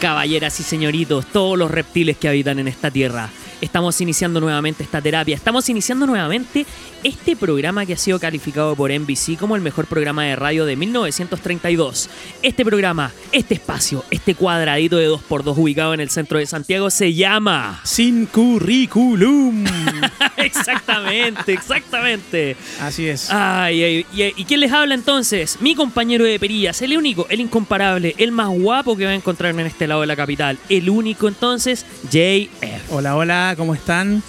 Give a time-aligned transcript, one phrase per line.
[0.00, 3.28] caballeras y señoritos, todos los reptiles que habitan en esta tierra.
[3.60, 5.36] Estamos iniciando nuevamente esta terapia.
[5.36, 6.66] Estamos iniciando nuevamente
[7.02, 10.76] este programa que ha sido calificado por NBC como el mejor programa de radio de
[10.76, 12.10] 1932.
[12.42, 17.14] Este programa, este espacio, este cuadradito de 2x2 ubicado en el centro de Santiago se
[17.14, 17.80] llama...
[17.84, 19.64] Sin currículum.
[20.36, 22.56] exactamente, exactamente.
[22.80, 23.30] Así es.
[23.30, 25.58] Ay, ay, y, ¿y quién les habla entonces?
[25.60, 29.54] Mi compañero de perillas, el único, el incomparable, el más guapo que va a encontrar
[29.58, 30.58] en este lado de la capital.
[30.68, 32.90] El único entonces, JF.
[32.90, 34.22] Hola, hola, ¿cómo están?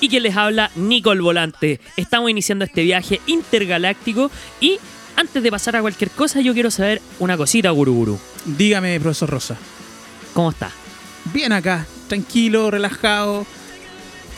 [0.00, 1.80] Y quien les habla, Nico el Volante.
[1.96, 4.30] Estamos iniciando este viaje intergaláctico
[4.60, 4.78] y
[5.16, 8.18] antes de pasar a cualquier cosa, yo quiero saber una cosita, Guruguru.
[8.44, 9.56] Dígame, profesor Rosa.
[10.34, 10.70] ¿Cómo está?
[11.32, 13.46] Bien acá, tranquilo, relajado,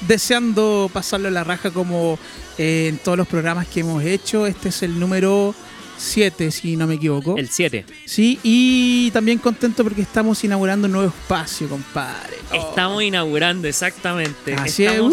[0.06, 2.18] deseando pasarlo la raja como
[2.58, 4.46] eh, en todos los programas que hemos hecho.
[4.46, 5.54] Este es el número
[5.96, 7.36] 7, si no me equivoco.
[7.36, 7.84] El 7.
[8.04, 12.36] Sí, y también contento porque estamos inaugurando un nuevo espacio, compadre.
[12.52, 14.54] Oh, Estamos inaugurando, exactamente.
[14.54, 15.00] Así es.
[15.00, 15.12] ¡uh!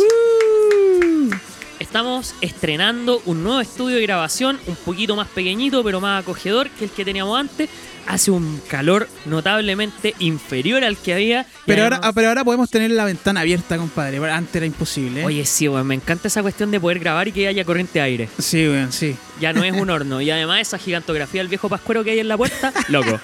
[1.96, 6.86] Estamos estrenando un nuevo estudio de grabación, un poquito más pequeñito, pero más acogedor que
[6.86, 7.70] el que teníamos antes.
[8.08, 11.46] Hace un calor notablemente inferior al que había.
[11.66, 14.20] Pero ahora, además- ah, pero ahora podemos tener la ventana abierta, compadre.
[14.32, 15.22] Antes era imposible.
[15.22, 15.26] ¿eh?
[15.26, 18.04] Oye, sí, weón, me encanta esa cuestión de poder grabar y que haya corriente de
[18.06, 18.30] aire.
[18.40, 19.18] Sí, weón, sí.
[19.42, 20.22] Ya no es un horno.
[20.22, 23.20] Y además esa gigantografía del viejo pascuero que hay en la puerta, loco.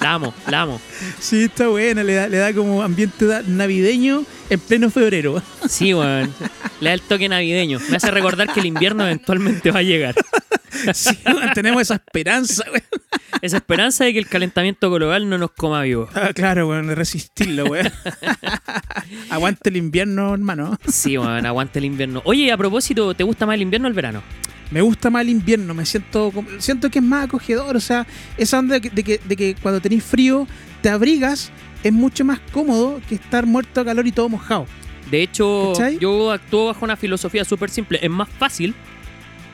[0.00, 0.80] La amo, la amo.
[1.18, 5.42] Sí, está buena, le da, le da como ambiente navideño en pleno febrero.
[5.68, 6.32] Sí, weón.
[6.80, 7.78] Le da el toque navideño.
[7.90, 10.14] Me hace recordar que el invierno eventualmente va a llegar.
[10.94, 12.82] Sí, weón, tenemos esa esperanza, weón.
[13.42, 16.08] Esa esperanza de que el calentamiento global no nos coma vivo.
[16.14, 17.90] Ah, claro, weón, de resistirlo, weón.
[19.30, 20.78] Aguante el invierno, hermano.
[20.88, 22.22] Sí, weón, aguante el invierno.
[22.24, 24.22] Oye, a propósito, ¿te gusta más el invierno o el verano?
[24.70, 28.06] Me gusta más el invierno, me siento como- siento que es más acogedor, o sea,
[28.36, 30.46] esa onda de que, de que, de que cuando tenés frío
[30.82, 31.50] te abrigas
[31.82, 34.66] es mucho más cómodo que estar muerto de calor y todo mojado.
[35.10, 35.98] De hecho, ¿Cachai?
[35.98, 37.98] yo actúo bajo una filosofía súper simple.
[38.00, 38.74] Es más fácil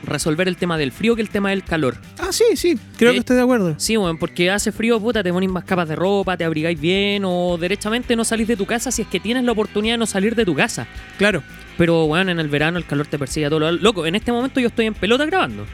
[0.04, 1.96] resolver el tema del frío que el tema del calor.
[2.18, 3.14] Ah, sí, sí, creo Sí.
[3.16, 3.74] que estoy de acuerdo.
[3.78, 7.22] Sí, weón, porque hace frío, puta, te ponéis más capas de ropa, te abrigáis bien
[7.24, 10.06] o derechamente no salís de tu casa si es que tienes la oportunidad de no
[10.06, 10.86] salir de tu casa.
[11.18, 11.42] Claro.
[11.78, 14.32] Pero, weón, en el verano el calor te persigue a todo lo Loco, en este
[14.32, 15.66] momento yo estoy en pelota grabando.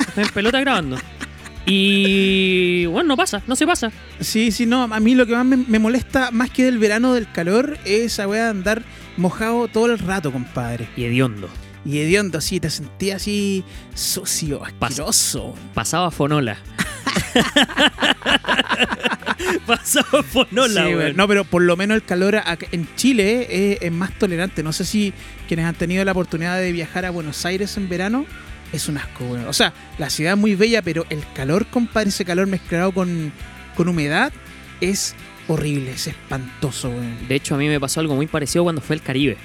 [0.00, 0.96] Estoy en pelota grabando.
[1.68, 3.90] Y, bueno, no pasa, no se pasa.
[4.20, 7.12] Sí, sí, no, a mí lo que más me, me molesta más que del verano
[7.12, 8.82] del calor es esa weá de andar
[9.16, 10.88] mojado todo el rato, compadre.
[10.96, 11.48] Y hediondo.
[11.86, 13.62] Y hediondo, así, te sentía así
[13.94, 15.54] sucio, asqueroso.
[15.72, 16.56] Pasaba Fonola.
[19.66, 21.16] Pasaba Fonola, Sí, weón.
[21.16, 22.42] No, pero por lo menos el calor
[22.72, 24.64] en Chile es, es más tolerante.
[24.64, 25.12] No sé si
[25.46, 28.26] quienes han tenido la oportunidad de viajar a Buenos Aires en verano
[28.72, 29.46] es un asco, weón.
[29.46, 33.32] O sea, la ciudad es muy bella, pero el calor, compadre, ese calor mezclado con,
[33.76, 34.32] con humedad
[34.80, 35.14] es
[35.46, 37.28] horrible, es espantoso, weón.
[37.28, 39.36] De hecho, a mí me pasó algo muy parecido cuando fue el Caribe.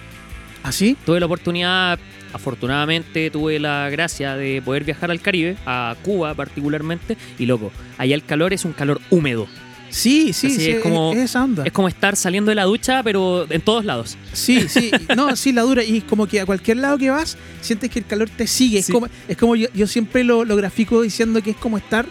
[0.64, 0.96] ¿Así?
[1.06, 2.00] Tuve la oportunidad,
[2.34, 8.16] afortunadamente tuve la gracia de poder viajar al Caribe, a Cuba particularmente, y loco, allá
[8.16, 9.48] el calor es un calor húmedo.
[9.90, 11.64] Sí, sí, sí, es como- es esa onda.
[11.66, 14.18] Es como estar saliendo de la ducha, pero en todos lados.
[14.32, 15.84] Sí, sí, no, sí, la dura.
[15.84, 18.80] Y es como que a cualquier lado que vas, sientes que el calor te sigue.
[18.80, 22.06] Es como, es como yo, yo siempre lo, lo grafico diciendo que es como estar,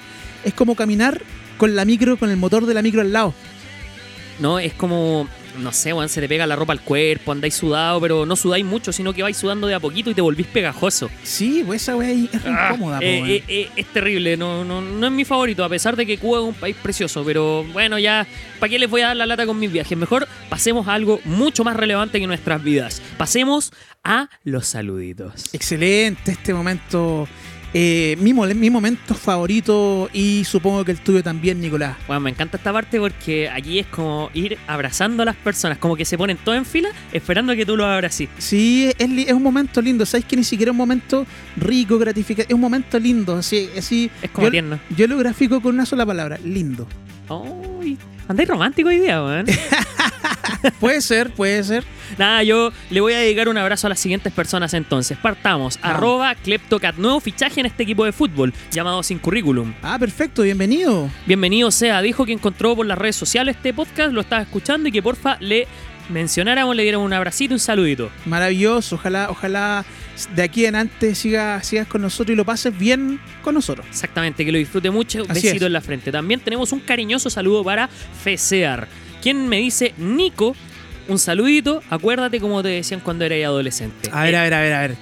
[0.45, 1.23] es como caminar
[1.57, 3.33] con la micro, con el motor de la micro al lado.
[4.41, 4.59] ¿No?
[4.59, 5.27] Es como,
[5.59, 8.65] no sé, weón, se te pega la ropa al cuerpo, andáis sudado, pero no sudáis
[8.65, 11.11] mucho, sino que vais sudando de a poquito y te volvís pegajoso.
[11.23, 15.07] Sí, pues esa weá es Ah, incómoda, eh, eh, eh, es terrible, no, no, no
[15.07, 18.27] es mi favorito, a pesar de que Cuba es un país precioso, pero bueno, ya,
[18.59, 19.97] ¿para qué les voy a dar la lata con mis viajes?
[19.97, 23.03] Mejor pasemos a algo mucho más relevante que nuestras vidas.
[23.19, 23.73] Pasemos
[24.03, 25.53] a los saluditos.
[25.55, 27.29] Excelente este momento.
[27.73, 31.97] Eh, mi, mi momento favorito y supongo que el tuyo también, Nicolás.
[32.07, 35.97] Bueno, me encanta esta parte porque aquí es como ir abrazando a las personas, como
[35.97, 38.29] que se ponen todos en fila esperando a que tú los abraces.
[38.39, 40.05] Sí, es, es un momento lindo.
[40.05, 41.27] Sabes que ni siquiera es un momento
[41.57, 42.53] rico, gratificante.
[42.53, 43.37] Es un momento lindo.
[43.37, 44.79] Así, así Es como yo, tierno.
[44.97, 46.87] yo lo grafico con una sola palabra: lindo.
[47.29, 47.97] Uy,
[48.27, 49.47] andáis romántico hoy día, weón.
[50.81, 51.85] Puede ser, puede ser.
[52.19, 55.17] Nada, yo le voy a dedicar un abrazo a las siguientes personas entonces.
[55.19, 55.79] Partamos.
[55.81, 55.97] Vamos.
[55.97, 59.75] Arroba Kleptocat, nuevo fichaje en este equipo de fútbol, llamado Sin Currículum.
[59.83, 61.11] Ah, perfecto, bienvenido.
[61.27, 64.93] Bienvenido sea, dijo que encontró por las redes sociales este podcast, lo estaba escuchando y
[64.93, 65.67] que porfa le
[66.11, 68.11] mencionáramos, le diéramos un abracito, un saludito.
[68.27, 68.97] Maravilloso.
[68.97, 69.85] Ojalá, ojalá
[70.35, 73.87] de aquí en adelante sigas, sigas con nosotros y lo pases bien con nosotros.
[73.89, 75.69] Exactamente, que lo disfrute mucho, Así besito es.
[75.69, 76.13] en la frente.
[76.13, 78.89] También tenemos un cariñoso saludo para Fesear,
[79.21, 80.57] quien me dice, Nico,
[81.09, 84.11] un saludito, acuérdate como te decían cuando eras adolescente.
[84.13, 84.97] A ver, a ver, a ver, a ver.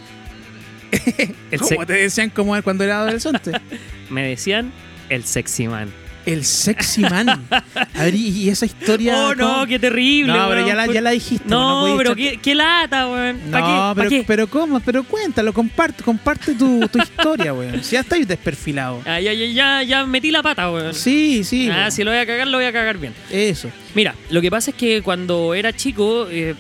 [1.59, 3.53] ¿Cómo te decían como cuando era adolescente?
[4.11, 4.73] me decían
[5.09, 5.93] el sexy man.
[6.29, 7.29] El sexy man.
[7.31, 9.17] A ver, y, y esa historia.
[9.17, 9.67] Oh, no, ¿cómo?
[9.67, 10.31] qué terrible.
[10.31, 11.49] No, pero ya la, ya la dijiste.
[11.49, 13.51] No, podías pero qué, qué lata, weón.
[13.51, 14.25] No, ¿Pa' pero, qué?
[14.27, 14.81] pero ¿cómo?
[14.81, 17.83] Pero cuéntalo, comparte, comparte tu, tu historia, weón.
[17.83, 19.01] Si ya estáis desperfilado.
[19.07, 20.93] Ah, ya, ya, ya, ya metí la pata, weón.
[20.93, 21.71] Sí, sí.
[21.71, 21.93] Ah, weón.
[21.93, 23.15] si lo voy a cagar, lo voy a cagar bien.
[23.31, 23.71] Eso.
[23.95, 26.55] Mira, lo que pasa es que cuando era chico, eh,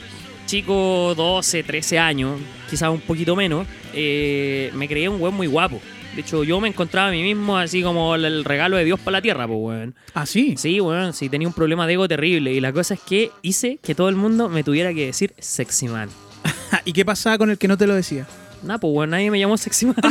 [0.46, 2.40] chico 12, 13 años,
[2.70, 5.78] quizás un poquito menos, eh, me creía un weón muy guapo.
[6.18, 8.98] De hecho, yo me encontraba a mí mismo así como el- el regalo de Dios
[8.98, 9.94] para la tierra, pues, weón.
[10.14, 10.56] Ah, sí.
[10.58, 12.52] Sí, weón, sí, tenía un problema de ego terrible.
[12.52, 15.86] Y la cosa es que hice que todo el mundo me tuviera que decir sexy
[15.86, 16.08] man.
[16.84, 18.26] ¿Y qué pasaba con el que no te lo decía?
[18.64, 19.94] Nah, pues, weón, nadie me llamó sexy man.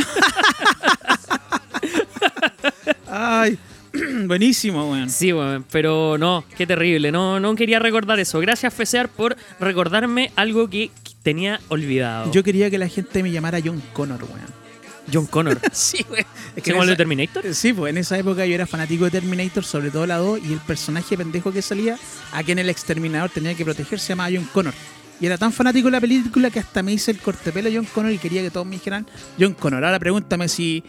[3.06, 3.58] Ay,
[4.24, 5.10] buenísimo, weón.
[5.10, 7.12] Sí, weón, pero no, qué terrible.
[7.12, 8.40] No, no quería recordar eso.
[8.40, 10.90] Gracias, Fesear, por recordarme algo que
[11.22, 12.32] tenía olvidado.
[12.32, 14.67] Yo quería que la gente me llamara John Connor, weón.
[15.12, 15.58] John Connor.
[15.72, 16.24] Sí, weón.
[16.56, 17.54] Es ¿Qué en como el de Terminator?
[17.54, 20.52] Sí, pues en esa época yo era fanático de Terminator, sobre todo la 2, y
[20.52, 21.98] el personaje pendejo que salía,
[22.32, 24.74] a quien el exterminador tenía que proteger, se llamaba John Connor.
[25.20, 28.12] Y era tan fanático de la película que hasta me hice el cortepelo John Connor
[28.12, 29.06] y quería que todos me dijeran
[29.38, 29.84] John Connor.
[29.84, 30.84] Ahora pregúntame si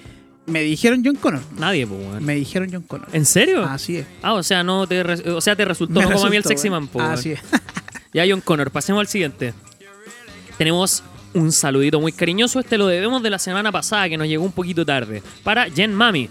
[0.45, 1.41] me dijeron John Connor.
[1.57, 2.23] Nadie, pues, weón.
[2.23, 3.07] Me dijeron John Connor.
[3.11, 3.63] ¿En serio?
[3.63, 4.05] Así es.
[4.21, 6.35] Ah, o sea, no te, re- o sea, te resultó Me no como a mí
[6.37, 7.05] el sexy man, pues.
[7.05, 7.39] Así es.
[8.13, 9.53] Ya, John Connor, pasemos al siguiente.
[10.57, 12.59] Tenemos un saludito muy cariñoso.
[12.59, 15.21] Este lo debemos de la semana pasada, que nos llegó un poquito tarde.
[15.43, 16.29] Para Jen Mami.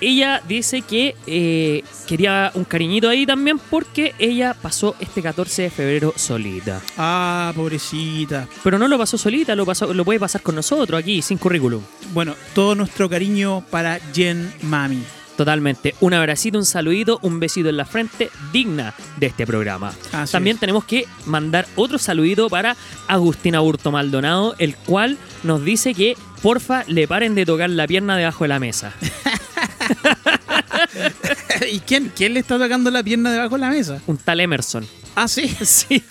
[0.00, 5.70] Ella dice que eh, quería un cariñito ahí también porque ella pasó este 14 de
[5.70, 6.80] febrero solita.
[6.98, 8.48] Ah, pobrecita.
[8.64, 11.82] Pero no lo pasó solita, lo, pasó, lo puede pasar con nosotros aquí, sin currículum.
[12.12, 15.04] Bueno, todo nuestro cariño para Jen Mami.
[15.36, 15.94] Totalmente.
[16.00, 19.92] Un abracito, un saludito, un besito en la frente, digna de este programa.
[20.12, 20.60] Así También es.
[20.60, 22.76] tenemos que mandar otro saludito para
[23.08, 28.16] Agustín Aburto Maldonado, el cual nos dice que porfa le paren de tocar la pierna
[28.16, 28.92] debajo de la mesa.
[31.70, 34.00] ¿Y quién, quién le está tocando la pierna debajo de la mesa?
[34.06, 34.86] Un tal Emerson.
[35.14, 35.54] Ah, sí.
[35.64, 36.02] Sí.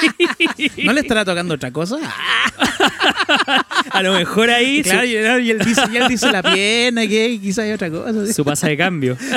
[0.83, 1.97] ¿No le estará tocando otra cosa?
[3.91, 7.39] A lo mejor ahí Claro, su, y él, dice, y él dice la pierna, que
[7.41, 8.33] quizás hay otra cosa.
[8.33, 9.17] su pasa de cambio.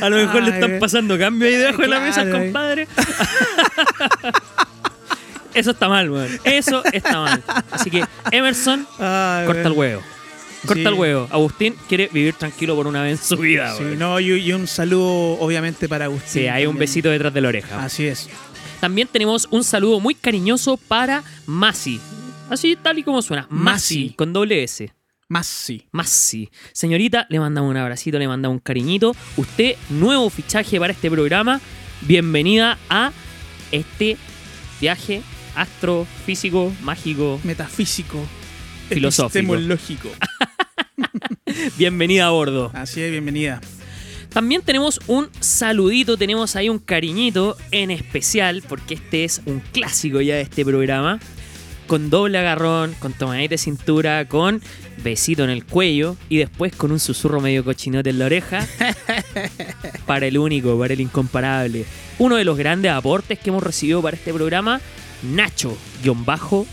[0.00, 2.86] A lo mejor le están pasando cambio ahí debajo de la mesa, compadre.
[5.54, 6.28] Eso está mal, weón.
[6.44, 7.42] Eso está mal.
[7.72, 10.02] Así que, Emerson, Ay, corta el huevo.
[10.66, 10.86] Corta Sí.
[10.88, 11.28] el huevo.
[11.30, 14.66] Agustín quiere vivir tranquilo por una vez en su vida, Sí, no, y, y un
[14.68, 16.42] saludo obviamente para Agustín.
[16.42, 17.82] Sí, hay un besito detrás de la oreja.
[17.84, 18.28] Así es.
[18.80, 22.00] También tenemos un saludo muy cariñoso para Masi.
[22.48, 23.46] Así tal y como suena.
[23.50, 24.14] Masi, Masi.
[24.16, 24.92] con doble S.
[25.42, 25.86] Sí.
[25.92, 26.48] Masi.
[26.72, 29.14] Señorita, le mandamos un abracito, le mandamos un cariñito.
[29.36, 31.60] Usted, nuevo fichaje para este programa.
[32.00, 33.12] Bienvenida a
[33.70, 34.16] este
[34.80, 35.22] viaje
[35.54, 37.40] astrofísico, mágico.
[37.44, 38.26] Metafísico.
[38.88, 39.38] Filosófico.
[39.38, 40.08] Epistemológico.
[41.76, 42.70] Bienvenida a bordo.
[42.72, 43.60] Así es, bienvenida.
[44.30, 50.20] También tenemos un saludito, tenemos ahí un cariñito en especial, porque este es un clásico
[50.20, 51.18] ya de este programa.
[51.86, 54.60] Con doble agarrón, con tomadita de cintura, con
[55.02, 58.66] besito en el cuello y después con un susurro medio cochinote en la oreja.
[60.06, 61.86] para el único, para el incomparable.
[62.18, 64.82] Uno de los grandes aportes que hemos recibido para este programa,
[65.22, 66.68] Nacho-Rocks.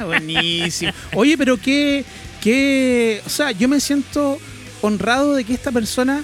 [0.06, 0.92] Buenísimo.
[1.14, 2.06] Oye, pero qué,
[2.40, 3.20] qué.
[3.26, 4.38] O sea, yo me siento
[4.82, 6.22] honrado de que esta persona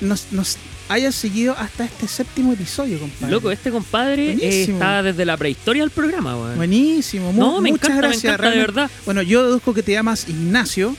[0.00, 0.58] nos, nos
[0.88, 3.32] haya seguido hasta este séptimo episodio, compadre.
[3.32, 6.56] Loco, este compadre eh, está desde la prehistoria del programa, weón.
[6.56, 7.32] Buenísimo.
[7.32, 8.34] No, me muchas encanta, me gracias.
[8.34, 8.90] encanta, de verdad.
[9.04, 10.94] Bueno, yo deduzco que te llamas Ignacio.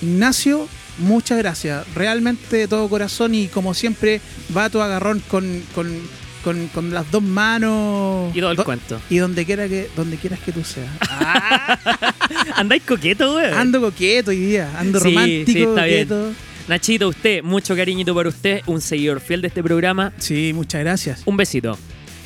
[0.00, 0.68] Ignacio,
[0.98, 1.86] muchas gracias.
[1.94, 4.20] Realmente de todo corazón y como siempre
[4.56, 5.86] va tu agarrón con, con,
[6.44, 8.30] con, con las dos manos.
[8.36, 9.00] Y todo el Do- cuento.
[9.10, 10.88] Y donde quiera que donde quieras que tú seas.
[12.54, 13.54] ¿Andáis coqueto, weón?
[13.54, 16.08] Ando coqueto hoy día, ando Sí, romántico, sí, está bien.
[16.68, 20.12] Nachito, usted, mucho cariñito para usted, un seguidor fiel de este programa.
[20.18, 21.22] Sí, muchas gracias.
[21.26, 21.78] Un besito.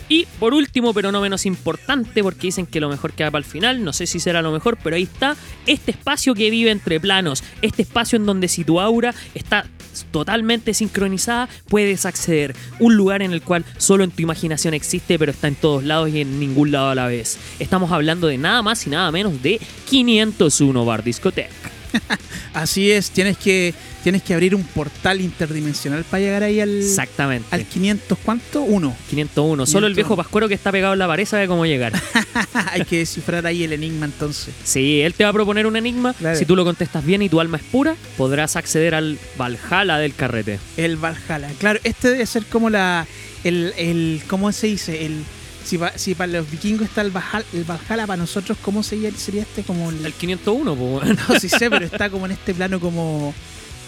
[0.08, 3.50] Y por último, pero no menos importante, porque dicen que lo mejor queda para el
[3.50, 5.36] final, no sé si será lo mejor, pero ahí está
[5.66, 9.66] este espacio que vive entre planos, este espacio en donde si tu aura está
[10.10, 12.54] totalmente sincronizada, puedes acceder.
[12.78, 16.08] Un lugar en el cual solo en tu imaginación existe, pero está en todos lados
[16.10, 17.38] y en ningún lado a la vez.
[17.58, 21.77] Estamos hablando de nada más y nada menos de 501 Bar Discoteca.
[22.54, 27.46] Así es, tienes que tienes que abrir un portal interdimensional para llegar ahí al Exactamente.
[27.50, 28.62] al 500 ¿cuánto?
[28.62, 28.96] Uno.
[29.10, 29.66] 501.
[29.66, 29.94] Solo el 501.
[29.94, 31.92] viejo pascuero que está pegado en la pared sabe cómo llegar.
[32.72, 34.54] Hay que descifrar ahí el enigma entonces.
[34.64, 36.14] Sí, él te va a proponer un enigma.
[36.14, 36.38] Claro.
[36.38, 40.14] Si tú lo contestas bien y tu alma es pura, podrás acceder al Valhalla del
[40.14, 40.58] carrete.
[40.76, 41.50] El Valhalla.
[41.58, 43.06] Claro, este debe ser como la
[43.44, 45.06] el, el ¿cómo se dice?
[45.06, 45.24] El
[45.68, 49.10] Si, pa- si para los vikingos está el Valhalla, el Valhalla, para nosotros, ¿cómo sería,
[49.12, 49.62] sería este?
[49.64, 51.18] Como el, El 501, pues.
[51.28, 53.34] No, sí sé, pero está como en este plano como,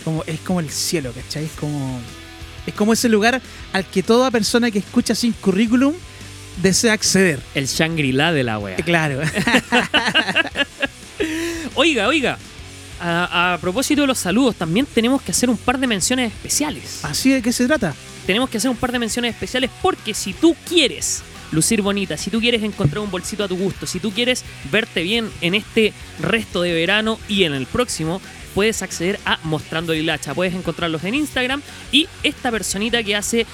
[0.04, 1.44] como es como el cielo, ¿cachai?
[1.46, 1.98] Es como
[2.66, 3.40] es como ese lugar
[3.72, 5.94] al que toda persona que escucha sin currículum
[6.62, 7.40] desea acceder.
[7.54, 8.76] El Shangri-La de la wea.
[8.76, 9.22] Claro.
[11.74, 12.38] Oiga, oiga.
[13.00, 17.00] A, a propósito de los saludos, también tenemos que hacer un par de menciones especiales.
[17.02, 17.94] Así de qué se trata.
[18.26, 21.22] Tenemos que hacer un par de menciones especiales porque si tú quieres
[21.52, 25.02] lucir bonita, si tú quieres encontrar un bolsito a tu gusto, si tú quieres verte
[25.02, 28.20] bien en este resto de verano y en el próximo,
[28.54, 30.34] puedes acceder a Mostrando Hilacha.
[30.34, 33.46] Puedes encontrarlos en Instagram y esta personita que hace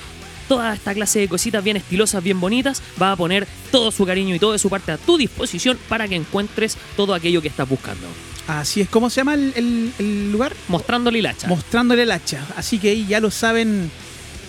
[0.49, 4.35] toda esta clase de cositas bien estilosas, bien bonitas, va a poner todo su cariño
[4.35, 8.07] y toda su parte a tu disposición para que encuentres todo aquello que estás buscando.
[8.47, 8.89] Así es.
[8.89, 10.55] ¿Cómo se llama el, el- el lugar?
[10.69, 11.49] Mostrando Hilacha.
[11.49, 12.47] Mostrándole el hacha.
[12.57, 13.91] Así que ahí ya lo saben,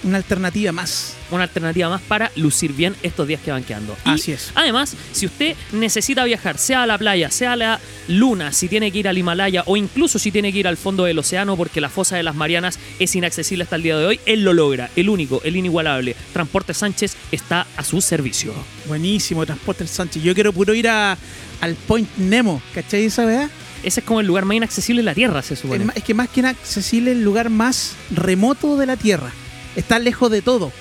[0.04, 1.14] una alternativa más.
[1.32, 3.96] una alternativa más para lucir bien estos días que van quedando.
[4.06, 4.52] Y Así es.
[4.56, 8.92] Además, si usted necesita viajar, sea a la playa, sea a la luna, si tiene
[8.92, 11.82] que ir al Himalaya o incluso si tiene que ir al fondo del océano porque
[11.82, 14.90] la fosa de las Marianas es inaccesible hasta el día de hoy, él lo logra.
[14.96, 16.16] El único, el inigualable.
[16.32, 18.54] Transporte Sánchez está a su servicio.
[18.88, 20.24] Buenísimo, Transporte Sánchez.
[20.24, 21.18] Yo quiero puro ir a,
[21.60, 23.50] al Point Nemo, ¿cachai esa verdad?
[23.84, 25.86] Ese es como el lugar más inaccesible de la Tierra, se Es, supone.
[25.86, 29.32] ma- es que más que inaccesible el lugar más remoto de la Tierra.
[29.78, 30.72] Está lejos de todo.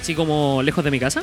[0.00, 1.22] Así como lejos de mi casa.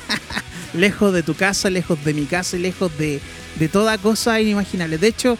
[0.74, 3.20] lejos de tu casa, lejos de mi casa y lejos de,
[3.56, 4.96] de toda cosa inimaginable.
[4.96, 5.36] De hecho,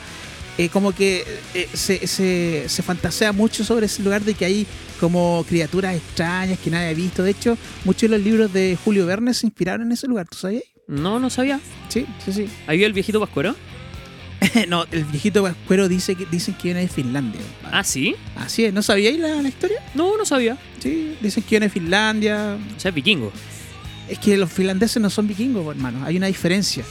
[0.58, 1.24] eh, como que
[1.54, 4.66] eh, se, se, se fantasea mucho sobre ese lugar de que hay
[5.00, 7.22] como criaturas extrañas que nadie ha visto.
[7.22, 10.36] De hecho, muchos de los libros de Julio Verne se inspiraron en ese lugar, ¿tú
[10.36, 10.64] sabías?
[10.86, 11.58] No, no sabía.
[11.88, 12.50] Sí, sí, sí.
[12.66, 13.56] ¿Ahí vio el viejito Pascuero?
[14.68, 17.40] no, el viejito Pascuero dice que, dicen que viene de Finlandia.
[17.64, 18.14] Ah, sí.
[18.36, 19.82] Así es, ¿no sabíais la, la historia?
[19.94, 20.56] No, no sabía.
[20.80, 22.58] Sí, dicen que viene de Finlandia.
[22.76, 23.32] O sea, es vikingo.
[24.08, 26.04] Es que los finlandeses no son vikingos, hermano.
[26.04, 26.84] Hay una diferencia.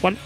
[0.00, 0.16] ¿Cuál?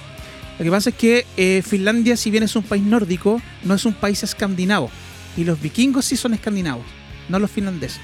[0.59, 3.85] Lo que pasa es que eh, Finlandia, si bien es un país nórdico, no es
[3.85, 4.91] un país escandinavo.
[5.37, 6.85] Y los vikingos sí son escandinavos,
[7.29, 8.01] no los finlandeses.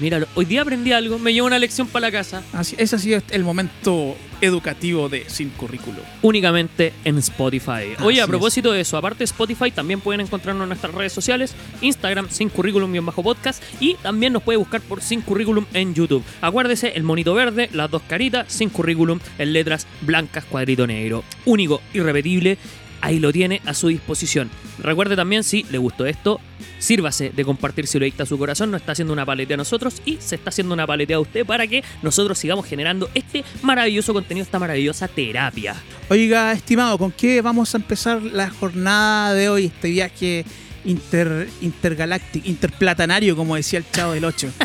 [0.00, 2.42] Mira, hoy día aprendí algo, me llevo una lección para la casa.
[2.52, 5.98] Así, ese ha sido el momento educativo de Sin Currículo.
[6.22, 7.94] únicamente en Spotify.
[8.02, 11.54] Oye, a propósito de eso, aparte de Spotify, también pueden encontrarnos en nuestras redes sociales,
[11.80, 16.24] Instagram, sin currículum-podcast, y también nos puede buscar por sin currículum en YouTube.
[16.40, 21.24] Acuérdese, el monito verde, las dos caritas, sin currículum, en letras blancas, cuadrito negro.
[21.44, 22.58] Único, irrepetible,
[23.04, 24.50] ahí lo tiene a su disposición.
[24.78, 26.40] Recuerde también, si le gustó esto,
[26.78, 29.58] sírvase de compartir si lo dicta a su corazón, no está haciendo una paletea a
[29.58, 33.44] nosotros y se está haciendo una paletea a usted para que nosotros sigamos generando este
[33.62, 35.76] maravilloso contenido, esta maravillosa terapia.
[36.08, 39.66] Oiga, estimado, ¿con qué vamos a empezar la jornada de hoy?
[39.66, 40.44] Este viaje
[40.86, 44.50] inter, intergaláctico, interplatanario, como decía el chavo del 8.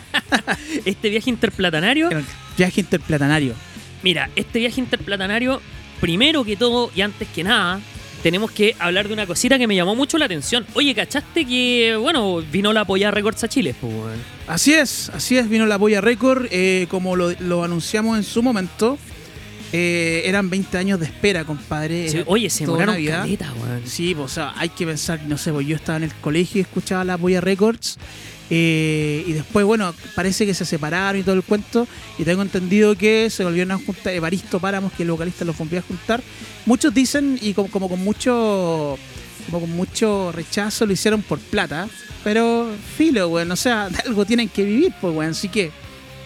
[0.85, 2.09] Este viaje interplatanario,
[2.57, 3.53] viaje interplatanario.
[4.03, 5.61] mira, este viaje interplatanario,
[5.99, 7.81] primero que todo y antes que nada,
[8.21, 10.65] tenemos que hablar de una cosita que me llamó mucho la atención.
[10.73, 13.75] Oye, ¿cachaste que, bueno, vino la apoyar Records a Chile?
[14.47, 18.41] Así es, así es, vino la Polla Record, eh, como lo, lo anunciamos en su
[18.41, 18.97] momento.
[19.71, 22.09] Eh, eran 20 años de espera, compadre.
[22.09, 23.81] Sí, oye, se demoraron caleta, weón.
[23.85, 26.59] Sí, pues, o sea, hay que pensar, no sé, pues yo estaba en el colegio
[26.59, 27.97] y escuchaba la Polla Records.
[28.49, 31.87] eh, y después, bueno, parece que se separaron y todo el cuento.
[32.17, 34.13] Y tengo entendido que se volvieron a juntar.
[34.13, 36.23] Evaristo Páramos, que el vocalista los volvió a juntar.
[36.65, 38.97] Muchos dicen, y como, como con mucho
[39.45, 41.87] como con mucho rechazo, lo hicieron por plata.
[42.23, 45.31] Pero, filo, weón, o sea, de algo tienen que vivir, pues, weón.
[45.31, 45.69] Así que,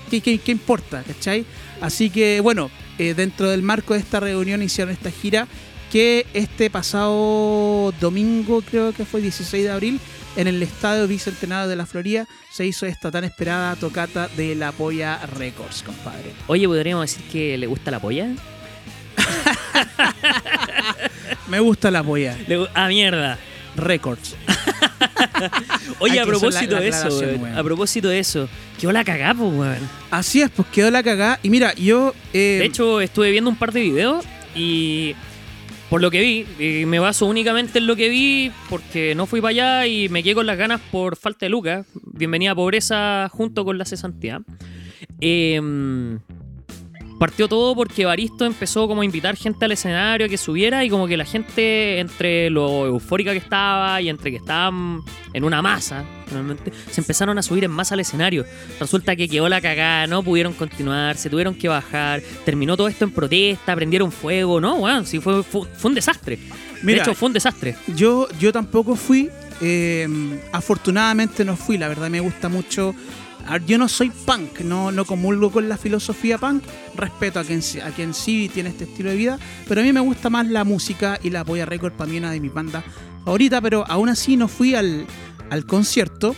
[0.10, 1.46] ¿qué, qué, qué importa, cachai?
[1.82, 5.48] Así que, bueno, eh, dentro del marco de esta reunión hicieron esta gira
[5.92, 10.00] que este pasado domingo, creo que fue 16 de abril,
[10.36, 14.72] en el Estadio Bicentenario de la Florida, se hizo esta tan esperada tocata de la
[14.72, 16.34] Polla Records, compadre.
[16.48, 18.30] Oye, ¿podríamos decir que le gusta la polla?
[21.48, 23.38] Me gusta la Polla Le ah, mierda.
[23.76, 24.36] Records.
[26.00, 27.58] Oye, a propósito de eso, weón, weón.
[27.58, 29.90] a propósito de eso, quedó la cagá, pues, weón.
[30.12, 31.40] Así es, pues quedó la cagada.
[31.44, 32.14] Y mira, yo...
[32.34, 35.16] eh, De hecho, estuve viendo un par de videos y
[35.90, 39.42] por lo que vi, y me baso únicamente en lo que vi porque no fui
[39.42, 41.86] para allá y me quedé con las ganas por falta de lucas.
[42.14, 44.42] Bienvenida a pobreza junto con la cesantía.
[45.20, 46.20] Em,
[47.24, 50.90] partió todo porque Baristo empezó como a invitar gente al escenario a que subiera y
[50.90, 55.02] como que la gente entre lo eufórica que estaba y entre que estaban
[55.32, 58.44] en una masa, realmente, se empezaron a subir en masa al escenario.
[58.78, 63.06] Resulta que quedó la cagada, no pudieron continuar, se tuvieron que bajar, terminó todo esto
[63.06, 66.38] en protesta, prendieron fuego, no, weón, sí fue, fue, fue un desastre.
[66.82, 67.78] Mira, de hecho, fue un desastre.
[67.96, 69.30] Yo, yo tampoco fui.
[69.62, 70.10] eh,
[70.52, 72.94] afortunadamente no fui, la verdad me gusta mucho
[73.66, 76.64] yo no soy punk, no, no comulgo con la filosofía punk,
[76.96, 80.00] respeto a quien, a quien sí tiene este estilo de vida, pero a mí me
[80.00, 82.84] gusta más la música y la Polla Record para mí una de mis bandas
[83.26, 85.06] favoritas, pero aún así no fui al,
[85.50, 86.36] al concierto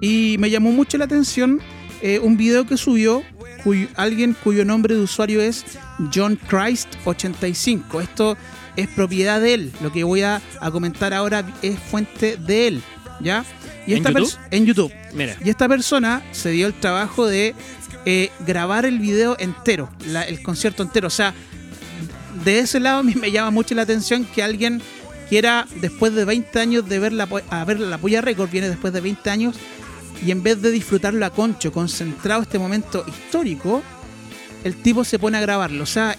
[0.00, 1.60] y me llamó mucho la atención
[2.02, 3.22] eh, un video que subió
[3.62, 5.64] cuyo- alguien cuyo nombre de usuario es
[6.14, 8.00] John Christ 85.
[8.00, 8.36] Esto
[8.76, 9.72] es propiedad de él.
[9.82, 12.82] Lo que voy a, a comentar ahora es fuente de él,
[13.20, 13.44] ¿ya?
[13.86, 14.38] Y ¿En esta YouTube?
[14.50, 14.92] en YouTube.
[15.14, 15.36] Mira.
[15.44, 17.54] Y esta persona se dio el trabajo de
[18.06, 21.06] eh, grabar el video entero, la- el concierto entero.
[21.08, 21.34] O sea,
[22.44, 24.80] de ese lado a mí me llama mucho la atención que alguien
[25.28, 28.92] quiera, después de 20 años de ver la, a ver la Polla Record, viene después
[28.92, 29.56] de 20 años,
[30.24, 33.82] y en vez de disfrutarlo a concho, concentrado este momento histórico,
[34.64, 35.82] el tipo se pone a grabarlo.
[35.84, 36.16] O sea,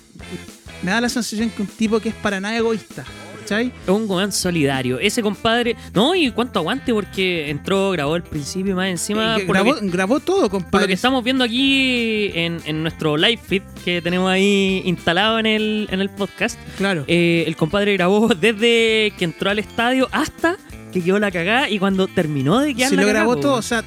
[0.82, 3.04] me da la sensación que un tipo que es para nada egoísta.
[3.52, 3.74] ¿Cachai?
[3.84, 4.98] Es un weón solidario.
[5.00, 5.76] Ese compadre.
[5.94, 9.38] No, y cuánto aguante porque entró, grabó el principio y más encima.
[9.38, 10.88] Eh, por, grabó, que, grabó todo, por lo compadre.
[10.88, 15.88] que estamos viendo aquí en, en nuestro live feed que tenemos ahí instalado en el,
[15.92, 16.58] en el podcast.
[16.78, 17.04] Claro.
[17.08, 20.58] eh, el compadre grabó desde que entró al estadio hasta
[20.94, 23.62] que quedó la cagada y cuando terminó de quedar Se la lo grabó todo, o
[23.62, 23.84] sea,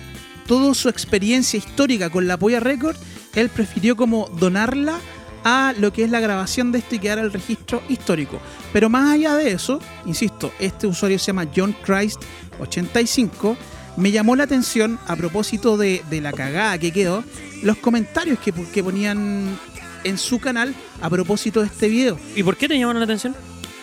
[0.46, 2.96] toda su experiencia histórica con la Polla Record,
[3.34, 5.00] él prefirió como donarla
[5.44, 8.40] a lo que es la grabación de esto y quedar el registro histórico.
[8.72, 12.20] Pero más allá de eso, insisto, este usuario se llama John Christ
[12.58, 13.56] 85.
[13.96, 17.22] Me llamó la atención a propósito de, de la cagada que quedó,
[17.62, 19.56] los comentarios que, que ponían
[20.02, 22.18] en su canal a propósito de este video.
[22.34, 23.36] ¿Y por qué te llamaron la atención?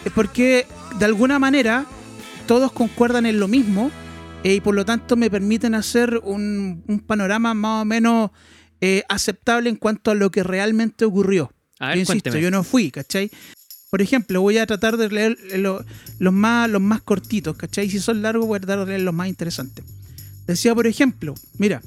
[0.03, 0.65] Es porque
[0.97, 1.85] de alguna manera
[2.47, 3.91] todos concuerdan en lo mismo
[4.43, 8.31] eh, y por lo tanto me permiten hacer un, un panorama más o menos
[8.81, 11.51] eh, aceptable en cuanto a lo que realmente ocurrió.
[11.79, 12.41] A ver, yo insisto, cuénteme.
[12.41, 13.31] yo no fui, ¿cachai?
[13.91, 15.83] Por ejemplo, voy a tratar de leer los,
[16.33, 17.89] más, los más cortitos, ¿cachai?
[17.89, 19.85] Si son largos, voy a tratar de leer los más interesantes.
[20.47, 21.81] Decía, por ejemplo, mira,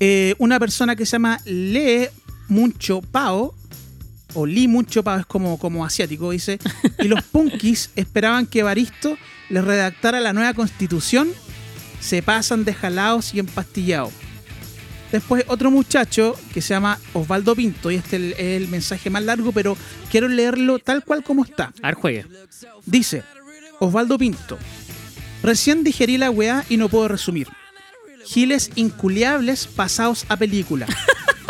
[0.00, 2.08] eh, una persona que se llama Lee
[2.48, 3.54] Muncho Pao,
[4.34, 6.58] o Lee Muncho Pao es como, como asiático, dice,
[6.98, 9.16] y los punkis esperaban que Baristo
[9.48, 11.30] les redactara la nueva constitución,
[12.00, 14.12] se pasan de jalados y empastillados.
[15.12, 19.52] Después otro muchacho que se llama Osvaldo Pinto, y este es el, mensaje más largo,
[19.52, 19.76] pero
[20.10, 21.74] quiero leerlo tal cual como está.
[21.82, 22.26] A ver, juegue.
[22.86, 23.22] Dice,
[23.78, 24.58] Osvaldo Pinto,
[25.42, 27.46] recién digerí la weá y no puedo resumir.
[28.24, 30.86] Giles inculiables pasados a película.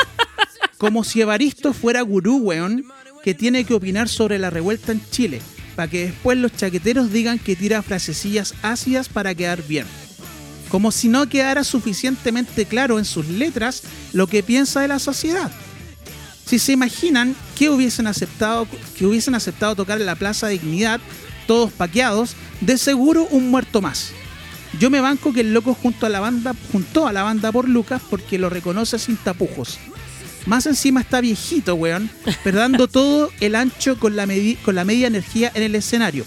[0.79, 2.85] Como si Evaristo fuera gurú, weón,
[3.23, 5.41] que tiene que opinar sobre la revuelta en Chile,
[5.77, 9.87] para que después los chaqueteros digan que tira frasecillas ácidas para quedar bien.
[10.73, 13.83] Como si no quedara suficientemente claro en sus letras
[14.15, 15.53] lo que piensa de la sociedad.
[16.47, 20.99] Si se imaginan que hubiesen aceptado, que hubiesen aceptado tocar en la Plaza Dignidad,
[21.47, 24.13] todos paqueados, de seguro un muerto más.
[24.81, 27.69] Yo me banco que el loco junto a la banda, juntó a la banda por
[27.69, 29.79] Lucas porque lo reconoce sin tapujos.
[30.47, 32.11] Más encima está viejito, weón,
[32.43, 34.27] pero dando todo el ancho con la,
[34.65, 36.25] con la media energía en el escenario.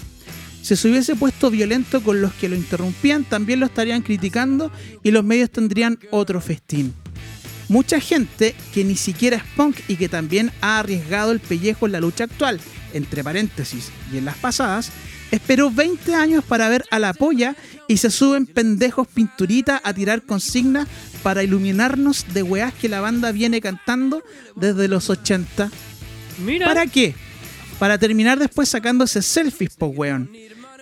[0.66, 4.72] Si se hubiese puesto violento con los que lo interrumpían, también lo estarían criticando
[5.04, 6.92] y los medios tendrían otro festín.
[7.68, 11.92] Mucha gente que ni siquiera es punk y que también ha arriesgado el pellejo en
[11.92, 12.58] la lucha actual,
[12.94, 14.90] entre paréntesis, y en las pasadas,
[15.30, 17.54] esperó 20 años para ver a la polla
[17.86, 20.88] y se suben pendejos pinturitas a tirar consignas
[21.22, 24.24] para iluminarnos de weás que la banda viene cantando
[24.56, 25.70] desde los 80.
[26.44, 26.66] Mira.
[26.66, 27.14] ¿Para qué?
[27.78, 30.28] Para terminar después sacándose selfies, po weón.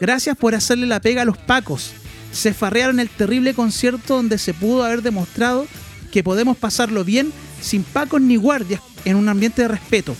[0.01, 1.93] Gracias por hacerle la pega a los pacos.
[2.33, 5.67] Se farrearon el terrible concierto donde se pudo haber demostrado
[6.13, 10.17] que podemos pasarlo bien sin pacos ni guardias en un ambiente de respeto.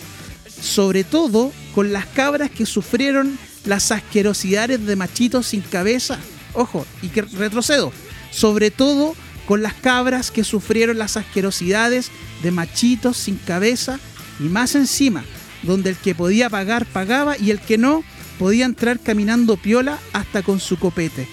[0.61, 6.19] Sobre todo con las cabras que sufrieron las asquerosidades de machitos sin cabeza.
[6.55, 7.93] Ojo, y que retrocedo.
[8.31, 9.15] Sobre todo
[9.47, 12.11] con las cabras que sufrieron las asquerosidades
[12.43, 13.99] de machitos sin cabeza
[14.41, 15.25] y más encima,
[15.63, 18.05] donde el que podía pagar pagaba y el que no
[18.39, 21.29] podía entrar caminando piola hasta con su copete.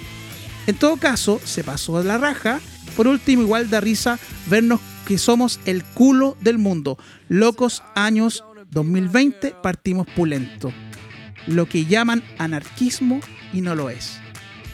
[0.68, 2.60] En todo caso, se pasó de la raja.
[2.96, 6.98] Por último, igual da risa vernos que somos el culo del mundo.
[7.28, 10.72] Locos años 2020, partimos pulento.
[11.48, 13.20] Lo que llaman anarquismo
[13.52, 14.21] y no lo es.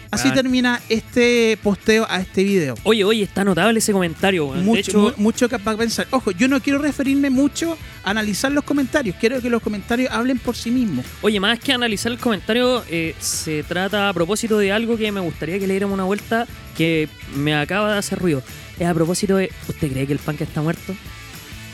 [0.09, 0.33] Así Ah.
[0.33, 2.75] termina este posteo a este video.
[2.83, 4.53] Oye, oye, está notable ese comentario.
[4.53, 6.07] De Mucho, hecho, mu- mucho capaz de pensar.
[6.11, 9.15] Ojo, yo no quiero referirme mucho a analizar los comentarios.
[9.19, 11.05] Quiero que los comentarios hablen por sí mismos.
[11.21, 15.19] Oye, más que analizar el comentario, eh, se trata a propósito de algo que me
[15.19, 18.41] gustaría que le diéramos una vuelta que me acaba de hacer ruido.
[18.79, 20.95] Es a propósito de, ¿usted cree que el punk está muerto?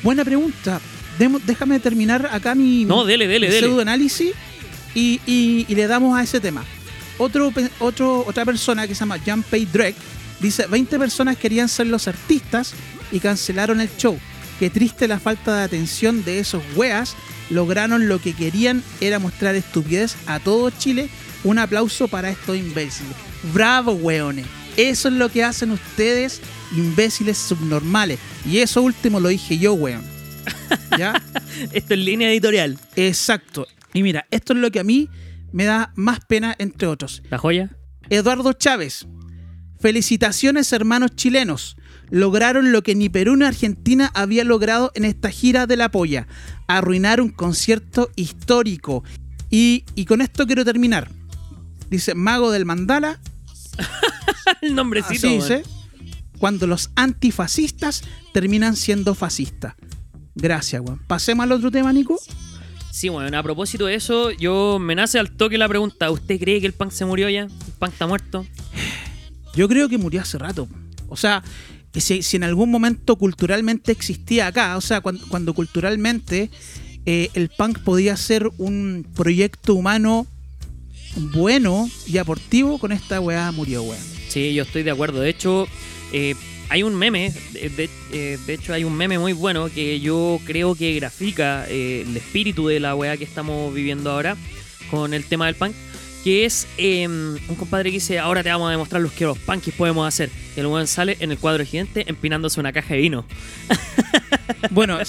[0.02, 0.82] Buena pregunta.
[1.20, 3.68] Demo- déjame terminar acá mi, No, dele, dele, mi dele.
[3.68, 4.32] pseudoanálisis
[4.96, 6.64] y, y- y le damos a ese tema.
[7.18, 9.96] Otro, otra persona que se llama Jan Pay Drake
[10.44, 12.74] Dice, 20 personas querían ser los artistas
[13.14, 14.20] y cancelaron el show.
[14.60, 17.16] Qué triste la falta de atención de esos weas.
[17.50, 21.08] Lograron lo que querían, era mostrar estupidez a todo Chile.
[21.46, 23.16] Un aplauso para estos imbéciles.
[23.54, 24.46] Bravo, weones.
[24.76, 26.42] Eso es lo que hacen ustedes,
[26.76, 28.20] imbéciles subnormales.
[28.46, 30.04] Y eso último lo dije yo, weón.
[30.98, 31.22] ¿Ya?
[31.72, 32.78] Esto es línea editorial.
[32.98, 33.66] Exacto.
[33.94, 35.08] Y mira, esto es lo que a mí
[35.54, 37.24] me da más pena, entre otros.
[37.30, 37.78] ¿La joya?
[38.10, 39.08] Eduardo Chávez.
[39.80, 41.78] Felicitaciones, hermanos chilenos.
[42.10, 46.28] Lograron lo que ni Perú ni Argentina había logrado en esta gira de la polla.
[46.68, 49.04] Arruinar un concierto histórico.
[49.50, 51.10] Y, y con esto quiero terminar.
[51.90, 53.20] Dice Mago del Mandala.
[54.62, 55.28] el nombrecito.
[55.28, 55.64] Así dice.
[56.40, 59.76] Cuando los antifascistas terminan siendo fascistas.
[60.36, 61.00] Gracias, weón.
[61.08, 62.20] Pasemos al otro tema, Nico.
[62.94, 66.12] Sí, bueno, a propósito de eso, yo me nace al toque la pregunta.
[66.12, 67.42] ¿Usted cree que el punk se murió ya?
[67.46, 68.46] ¿El punk está muerto?
[69.56, 70.68] Yo creo que murió hace rato.
[71.10, 71.44] O sea,
[71.92, 76.52] que si, si en algún momento culturalmente existía acá, o sea, cuando, cuando culturalmente
[77.08, 80.28] eh, el punk podía ser un proyecto humano
[81.16, 84.04] bueno y aportivo, con esta weá murió, weón.
[84.30, 85.20] Sí, yo estoy de acuerdo.
[85.20, 85.68] De hecho,
[86.12, 86.36] eh,
[86.70, 90.40] hay un meme, de, de- eh, de hecho hay un meme muy bueno que yo
[90.46, 94.36] creo que grafica eh, el espíritu de la weá que estamos viviendo ahora
[94.90, 95.74] con el tema del punk,
[96.24, 99.38] que es eh, un compadre que dice, ahora te vamos a demostrar lo que los
[99.40, 100.30] punkis podemos hacer.
[100.56, 103.26] Y el weón sale en el cuadro gigante empinándose una caja de vino.
[104.72, 105.06] Bueno, eh,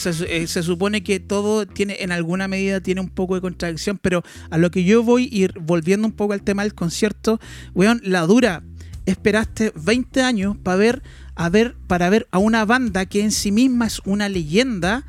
[0.46, 4.58] se supone que todo tiene, en alguna medida, tiene un poco de contradicción, pero a
[4.58, 7.40] lo que yo voy ir volviendo un poco al tema del concierto,
[7.74, 8.62] weón, la dura,
[9.06, 11.02] esperaste 20 años para ver,
[11.36, 15.04] a ver, para ver a una banda que en sí misma es una leyenda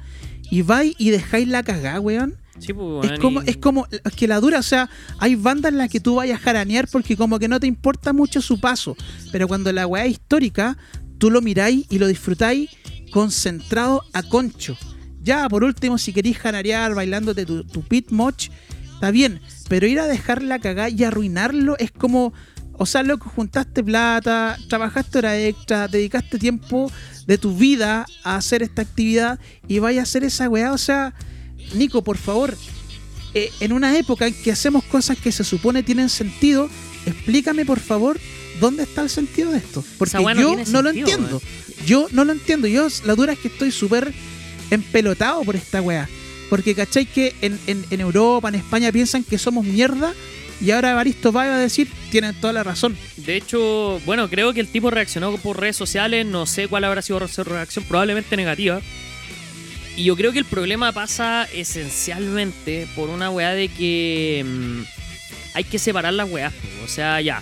[0.50, 2.36] y vais y dejáis la cagá, weón.
[2.58, 5.72] Sí, pues, Es como, y- es como es que la dura, o sea, hay bandas
[5.74, 8.60] en las que tú vayas a jaranear porque como que no te importa mucho su
[8.62, 8.96] paso.
[9.32, 10.78] Pero cuando la weá es histórica,
[11.18, 12.70] tú lo miráis y lo disfrutáis
[13.12, 14.78] concentrado a concho.
[15.22, 18.50] Ya, por último, si queréis jaranear bailándote tu, tu pit moch,
[18.94, 19.42] está bien.
[19.68, 22.34] Pero ir a dejarla cagar y arruinarlo es como.
[22.78, 26.92] O sea, loco, juntaste plata, trabajaste hora extra, dedicaste tiempo
[27.26, 30.74] de tu vida a hacer esta actividad y vaya a hacer esa weá.
[30.74, 31.14] O sea,
[31.74, 32.56] Nico, por favor,
[33.34, 36.70] eh, en una época en que hacemos cosas que se supone tienen sentido,
[37.06, 38.20] explícame por favor
[38.60, 39.84] dónde está el sentido de esto.
[39.98, 40.12] Porque
[40.42, 41.42] yo no lo entiendo.
[41.86, 42.68] Yo no lo entiendo.
[42.68, 44.14] Yo, la dura es que estoy súper
[44.70, 46.10] empelotado por esta weá.
[46.50, 47.06] Porque, ¿cachai?
[47.06, 50.14] Que en, en- en Europa, en España, piensan que somos mierda.
[50.62, 52.98] Y ahora Evaristo va a decir, tienen toda la razón.
[53.18, 57.02] De hecho, bueno, creo que el tipo reaccionó por redes sociales, no sé cuál habrá
[57.02, 58.82] sido su reacción, probablemente negativa.
[59.98, 64.82] Y yo creo que el problema pasa esencialmente por una weá de que mm,
[65.56, 66.54] hay que separar las weás.
[66.54, 66.68] po.
[66.86, 67.42] O sea, ya,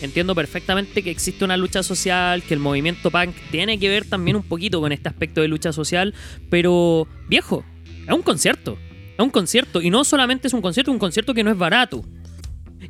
[0.00, 4.36] entiendo perfectamente que existe una lucha social, que el movimiento punk tiene que ver también
[4.36, 6.14] un poquito con este aspecto de lucha social,
[6.50, 7.64] pero viejo,
[8.06, 8.78] es un concierto.
[9.16, 9.80] Es un concierto.
[9.80, 12.04] Y no solamente es un concierto, es un concierto que no es barato.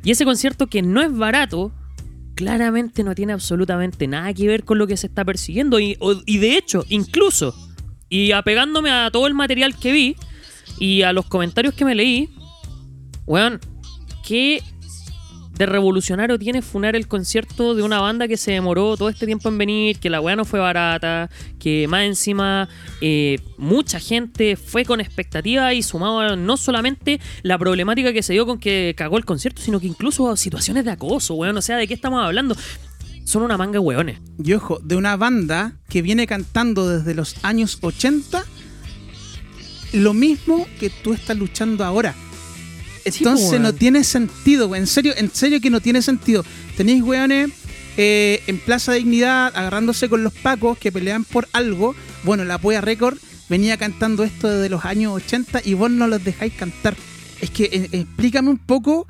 [0.03, 1.73] Y ese concierto que no es barato,
[2.35, 5.79] claramente no tiene absolutamente nada que ver con lo que se está persiguiendo.
[5.79, 5.97] Y,
[6.37, 7.55] de hecho, incluso,
[8.09, 10.15] y apegándome a todo el material que vi
[10.79, 12.29] y a los comentarios que me leí,
[13.25, 13.59] weón,
[14.25, 14.63] ¿qué
[15.53, 19.49] de revolucionario tiene funar el concierto de una banda que se demoró todo este tiempo
[19.49, 22.69] en venir, que la weá no fue barata, que más encima
[23.01, 28.33] eh, mucha gente fue con expectativa y sumado a no solamente la problemática que se
[28.33, 31.77] dio con que cagó el concierto, sino que incluso situaciones de acoso, weón, o sea,
[31.77, 32.55] ¿de qué estamos hablando?
[33.25, 34.19] Son una manga de weones.
[34.43, 38.43] Y ojo, de una banda que viene cantando desde los años 80
[39.93, 42.15] lo mismo que tú estás luchando ahora.
[43.05, 44.81] Entonces no tiene sentido, güey.
[44.81, 46.45] En serio, en serio que no tiene sentido.
[46.77, 47.51] Tenéis weones
[47.97, 51.95] eh, en Plaza Dignidad agarrándose con los pacos que pelean por algo.
[52.23, 53.17] Bueno, la Polla Record
[53.49, 56.95] venía cantando esto desde los años 80 y vos no los dejáis cantar.
[57.41, 59.07] Es que eh, explícame un poco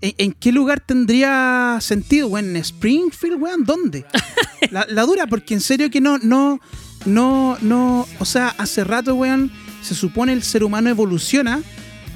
[0.00, 2.50] en, en qué lugar tendría sentido, weón.
[2.50, 3.64] ¿En Springfield, weón?
[3.64, 4.04] ¿Dónde?
[4.70, 6.58] La, la dura, porque en serio que no, no,
[7.04, 8.08] no, no.
[8.18, 11.62] O sea, hace rato, weón, se supone el ser humano evoluciona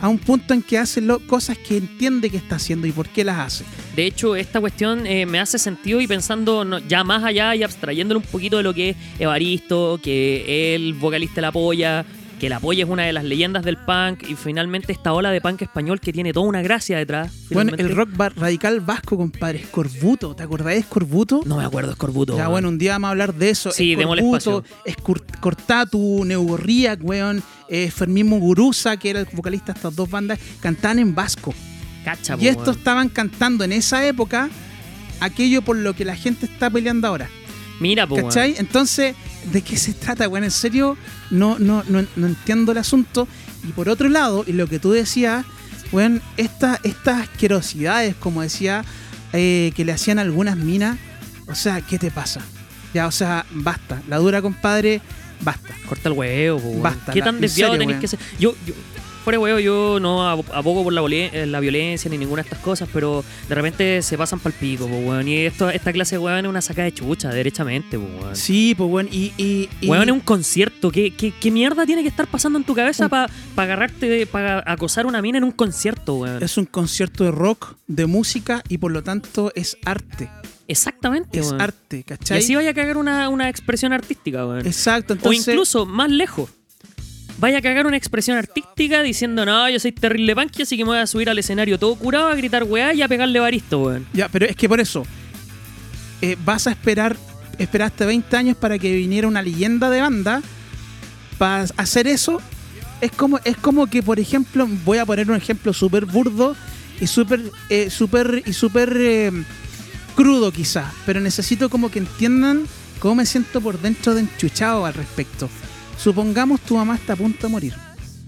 [0.00, 3.08] a un punto en que hace lo- cosas que entiende que está haciendo y por
[3.08, 3.64] qué las hace.
[3.96, 7.62] De hecho, esta cuestión eh, me hace sentido y pensando no- ya más allá y
[7.62, 12.04] abstrayéndolo un poquito de lo que es Evaristo, que el vocalista La Polla,
[12.38, 15.40] que La Polla es una de las leyendas del punk y finalmente esta ola de
[15.40, 17.32] punk español que tiene toda una gracia detrás.
[17.50, 20.34] Bueno, el rock radical vasco, compadre, Escorbuto.
[20.34, 21.42] ¿Te acordás de Escorbuto?
[21.44, 22.36] No me acuerdo, Escorbuto.
[22.36, 23.70] Ya, bueno, un día vamos a hablar de eso.
[23.72, 24.64] Sí, Escorbuto,
[25.40, 31.00] Cortatu, Neugorriac, weón, eh, Fermín Muguruza, que era el vocalista de estas dos bandas, cantaban
[31.00, 31.52] en vasco.
[32.04, 32.78] Cacha, po, Y estos weón.
[32.78, 34.48] estaban cantando en esa época
[35.20, 37.28] aquello por lo que la gente está peleando ahora.
[37.80, 38.24] Mira, pues.
[38.24, 38.54] ¿Cachai?
[38.58, 39.14] Entonces,
[39.52, 40.44] ¿de qué se trata, weón?
[40.44, 40.96] En serio,
[41.30, 43.26] no, no, no, no entiendo el asunto.
[43.68, 45.44] Y por otro lado, y lo que tú decías,
[45.92, 48.84] weón, esta, estas asquerosidades, como decía,
[49.32, 50.98] eh, que le hacían algunas minas,
[51.46, 52.40] o sea, ¿qué te pasa?
[52.94, 54.00] Ya, o sea, basta.
[54.08, 55.00] La dura, compadre,
[55.40, 55.74] basta.
[55.88, 56.82] Corta el huevo, weón.
[56.82, 58.00] Basta, ¿Qué la- tan en desviado serio, tenés weón.
[58.00, 58.18] que ser?
[58.38, 58.74] Yo, yo,
[59.28, 62.60] fuera huevo, yo no abo- abogo por la, eh, la violencia ni ninguna de estas
[62.60, 65.28] cosas, pero de repente se pasan pa'l pico, po, weón.
[65.28, 68.34] Y esto, esta clase de weón es una saca de chucha, derechamente, po, weón.
[68.36, 69.32] Sí, pues, weón, y...
[69.36, 70.90] y, y- Weón, es un concierto.
[70.90, 75.04] ¿Qué, qué, qué mierda tiene que estar pasando en tu cabeza para agarrarte, para acosar
[75.04, 76.42] una mina en un concierto, weón?
[76.42, 80.30] Es un concierto de rock, de música, y por lo tanto es arte.
[80.68, 81.60] Exactamente, Es weón.
[81.60, 82.38] arte, Y ¿cachai?
[82.38, 84.66] así vaya a cagar una, una expresión artística, weón.
[84.66, 85.48] Exacto, O entonces...
[85.48, 86.48] incluso más lejos.
[87.38, 90.90] Vaya a cagar una expresión artística diciendo, no, yo soy terrible punk, así que me
[90.90, 94.06] voy a subir al escenario todo curado a gritar weá y a pegarle baristo, weón.
[94.12, 95.04] Ya, pero es que por eso,
[96.20, 97.16] eh, vas a esperar,
[97.56, 100.42] esperaste 20 años para que viniera una leyenda de banda,
[101.38, 102.42] para hacer eso,
[103.00, 106.56] es como, es como que, por ejemplo, voy a poner un ejemplo súper burdo
[107.00, 109.30] y súper, eh, súper, y súper eh,
[110.16, 112.64] crudo quizás, pero necesito como que entiendan
[112.98, 115.48] cómo me siento por dentro de enchuchado al respecto.
[115.98, 117.74] Supongamos tu mamá está a punto de morir.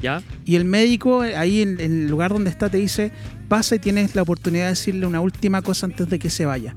[0.03, 0.23] ¿Ya?
[0.45, 3.13] Y el médico eh, ahí en, en el lugar donde está te dice,
[3.49, 6.75] pasa y tienes la oportunidad de decirle una última cosa antes de que se vaya.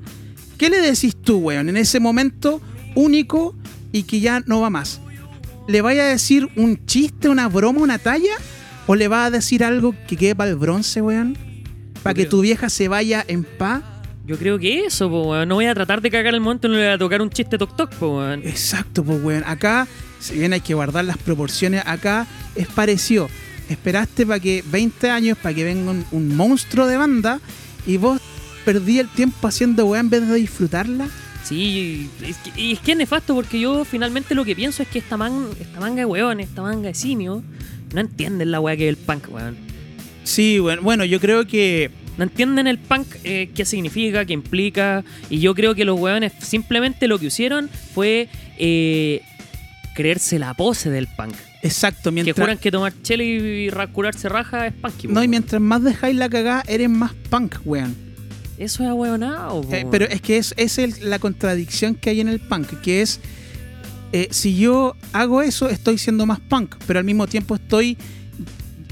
[0.58, 2.62] ¿Qué le decís tú, weón, en ese momento
[2.96, 3.56] único
[3.92, 5.00] y que ya no va más?
[5.68, 8.34] ¿Le vaya a decir un chiste, una broma, una talla?
[8.88, 11.38] ¿O le va a decir algo que quede para el bronce, weón?
[12.04, 13.82] Para que creo- tu vieja se vaya en paz.
[14.28, 15.48] Yo creo que eso, po, weón.
[15.48, 17.58] No voy a tratar de cagar el momento, no le voy a tocar un chiste
[17.58, 18.42] toc toc, po, weón.
[18.44, 19.44] Exacto, pues, weón.
[19.46, 19.88] Acá,
[20.24, 23.30] si bien hay que guardar las proporciones, acá es parecido.
[23.70, 27.40] Esperaste para que 20 años, para que venga un, un monstruo de banda
[27.86, 28.20] y vos
[28.64, 31.10] perdí el tiempo haciendo weá en vez de disfrutarla.
[31.44, 34.88] Sí, es que, y es que es nefasto porque yo finalmente lo que pienso es
[34.88, 37.44] que esta, man, esta manga de weón, esta manga de simio,
[37.94, 39.58] no entienden la weá que es el punk, weón.
[40.24, 45.04] Sí, bueno, bueno yo creo que No entienden el punk, eh, qué significa, qué implica.
[45.30, 49.22] Y yo creo que los weones simplemente lo que hicieron fue eh,
[49.94, 51.34] creerse la pose del punk.
[51.62, 55.08] exacto, Que mientras juran que tomar chela y ra- curarse raja es punky.
[55.08, 57.96] po, no y mientras más dejáis la cagada, eres más punk, weón.
[58.58, 62.28] Eso es ahueonado, Eh, pero es que es, es el- la contradicción que hay en
[62.28, 63.20] el punk, que es
[64.16, 67.98] eh, si yo hago eso, estoy siendo más punk, pero al mismo tiempo estoy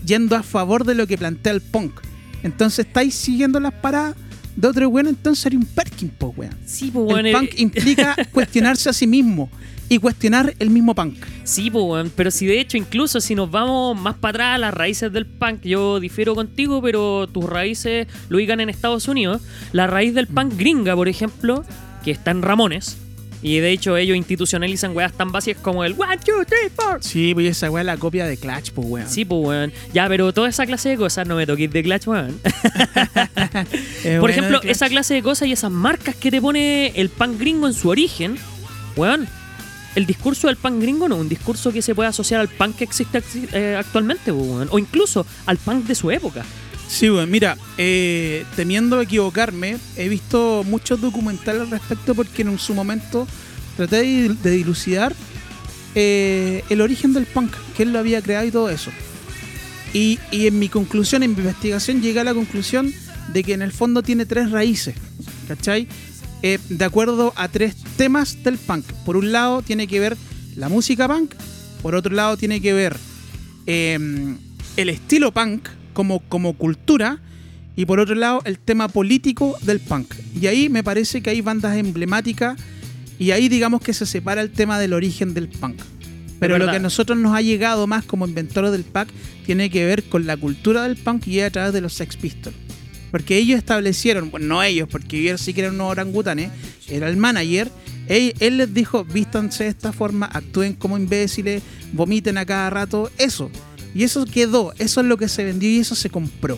[0.06, 2.00] yendo a favor de lo que plantea el punk.
[2.44, 4.16] Entonces estáis siguiendo las paradas
[4.56, 6.56] de otro weón, entonces eres un Perkin, po, weón.
[6.66, 9.50] Sí, po, weón, El eh, punk implica cuestionarse a sí mismo
[9.92, 11.18] y cuestionar el mismo punk.
[11.44, 14.74] Sí, weón, pero si de hecho incluso si nos vamos más para atrás a las
[14.74, 19.42] raíces del punk, yo difiero contigo, pero tus raíces lo ubican en Estados Unidos.
[19.74, 21.66] La raíz del punk gringa, por ejemplo,
[22.06, 23.00] que está en Ramones,
[23.42, 27.00] y de hecho ellos institucionalizan weas tan básicas como el 1, 2, 3, 4.
[27.02, 29.10] Sí, pues esa weá es la copia de Clutch, po, weón.
[29.10, 29.74] Sí, pues, weón.
[29.94, 32.40] Ya, pero toda esa clase de cosas no me toquéis de Clutch, weón.
[34.04, 37.38] Por bueno ejemplo, esa clase de cosas y esas marcas que te pone el punk
[37.38, 38.38] gringo en su origen,
[38.96, 39.28] weón.
[39.96, 42.78] El discurso del punk gringo no es un discurso que se puede asociar al punk
[42.78, 44.70] que existe eh, actualmente, weón.
[44.72, 46.46] O incluso al punk de su época.
[46.88, 52.74] Sí, bueno, mira, eh, temiendo equivocarme, he visto muchos documentales al respecto porque en su
[52.74, 53.28] momento
[53.78, 55.14] traté de, dilucidar
[55.96, 58.92] eh, el origen del punk, que él lo había creado y todo eso.
[59.94, 62.94] Y, y en mi conclusión, en mi investigación, llegué a la conclusión
[63.32, 64.96] de que en el fondo tiene tres raíces,
[65.48, 65.88] ¿cachai?
[66.44, 68.86] Eh, de acuerdo a tres temas del punk.
[69.06, 70.18] Por un lado tiene que ver
[70.56, 71.34] la música punk,
[71.82, 72.98] por otro lado tiene que ver
[73.68, 74.36] eh,
[74.78, 77.20] el estilo punk como, como cultura
[77.76, 80.16] y por otro lado el tema político del punk.
[80.40, 82.60] Y ahí me parece que hay bandas emblemáticas
[83.20, 85.82] y ahí digamos que se separa el tema del origen del punk.
[86.40, 89.10] Pero lo que a nosotros nos ha llegado más como inventores del punk
[89.46, 92.18] tiene que ver con la cultura del punk y es a través de los Sex
[92.18, 92.56] Pistols.
[93.12, 96.50] Porque ellos establecieron, bueno, no ellos, porque ellos sí que eran unos orangutanes,
[96.88, 97.70] era el manager.
[98.08, 101.62] Él, él les dijo, vístanse de esta forma, actúen como imbéciles,
[101.94, 103.52] vomiten a cada rato, eso.
[103.94, 106.58] Y eso quedó, eso es lo que se vendió y eso se compró.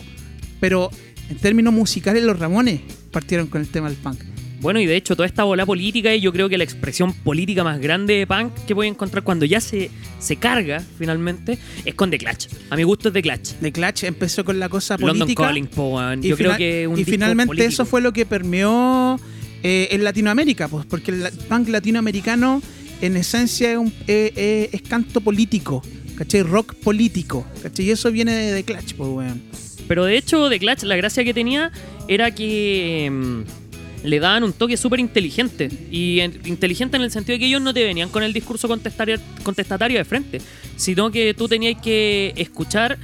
[0.60, 0.90] Pero
[1.28, 4.33] en términos musicales, los Ramones partieron con el tema del punk.
[4.64, 7.62] Bueno, y de hecho, toda esta bola política, y yo creo que la expresión política
[7.62, 11.94] más grande de punk que voy a encontrar cuando ya se, se carga finalmente es
[11.94, 12.46] con The Clutch.
[12.70, 13.50] A mi gusto es The Clutch.
[13.60, 15.42] The Clutch empezó con la cosa London política.
[15.48, 16.24] Calling, po, weón.
[16.24, 17.68] y Yo creo que un y disco finalmente político.
[17.68, 19.20] eso fue lo que permeó
[19.62, 22.62] eh, en Latinoamérica, pues, porque el punk latinoamericano
[23.02, 25.82] en esencia es, un, eh, eh, es canto político,
[26.16, 26.42] ¿cachai?
[26.42, 27.84] Rock político, ¿cachai?
[27.84, 29.42] Y eso viene de, The Clutch, pues, weón.
[29.86, 31.70] Pero de hecho, The Clutch, la gracia que tenía
[32.08, 33.44] era que.
[34.04, 35.68] Le daban un toque súper inteligente.
[35.90, 38.68] Y en- inteligente en el sentido de que ellos no te venían con el discurso
[38.68, 40.40] contestatario, contestatario de frente,
[40.76, 42.98] sino que tú tenías que escuchar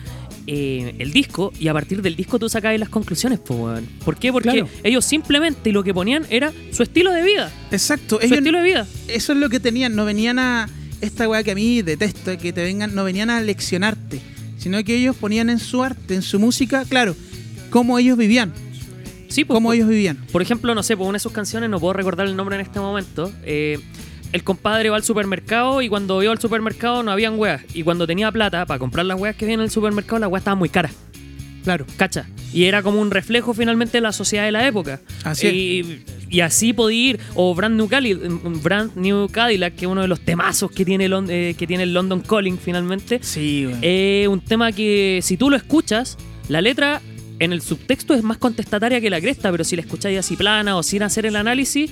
[0.46, 3.86] eh, el disco y a partir del disco tú sacabas las conclusiones, weón.
[4.04, 4.32] ¿Por qué?
[4.32, 4.68] Porque Claro.
[4.82, 7.50] ellos simplemente lo que ponían era su estilo de vida.
[7.70, 8.18] Exacto.
[8.18, 8.86] Su Ellos, estilo de vida.
[9.08, 9.94] eso es lo que tenían.
[9.94, 10.68] No venían a.
[11.00, 12.94] Esta weá que a mí detesto, que te vengan.
[12.94, 14.20] No venían a leccionarte.
[14.58, 17.16] Sino que ellos ponían en su arte, en su música, claro,
[17.70, 18.52] cómo ellos vivían.
[19.30, 20.18] Sí, po, Cómo po- ellos vivían.
[20.32, 22.60] Por ejemplo, no sé, por una de sus canciones, no puedo recordar el nombre en
[22.62, 23.32] este momento.
[23.44, 23.78] eh,
[24.32, 27.62] el compadre va al supermercado y cuando iba al supermercado no habían weas.
[27.74, 30.42] Y cuando tenía plata para comprar las weas que había en el supermercado, las weas
[30.42, 30.92] estaban muy caras.
[31.64, 31.84] Claro.
[31.96, 32.26] ¿Cacha?
[32.52, 35.00] Y era como un reflejo finalmente de la sociedad de la época.
[35.24, 35.86] Así es.
[36.30, 37.20] y, así podía ir.
[37.34, 41.08] O Brand New, Cadillac, Brand New Cadillac, que es uno de los temazos que tiene,
[41.08, 43.18] Lon- eh, que tiene el London Calling finalmente.
[43.22, 43.78] Sí, weón.
[43.82, 46.16] Es un tema que si tú lo escuchas,
[46.48, 47.02] la letra
[47.40, 50.76] en el subtexto es más contestataria que la cresta, pero si la escucháis así plana
[50.76, 51.90] o sin hacer el análisis,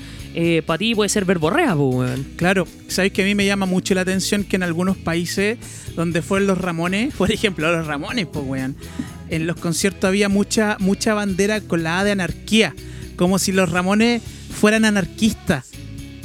[0.67, 2.27] para ti puede ser verborrea, weón.
[2.37, 5.59] Claro, sabéis que a mí me llama mucho la atención que en algunos países
[5.97, 8.77] donde fueron los Ramones, por ejemplo, los Ramones, pues weón,
[9.31, 12.75] en los conciertos había mucha, mucha bandera con la A de anarquía,
[13.17, 15.71] como si los Ramones fueran anarquistas.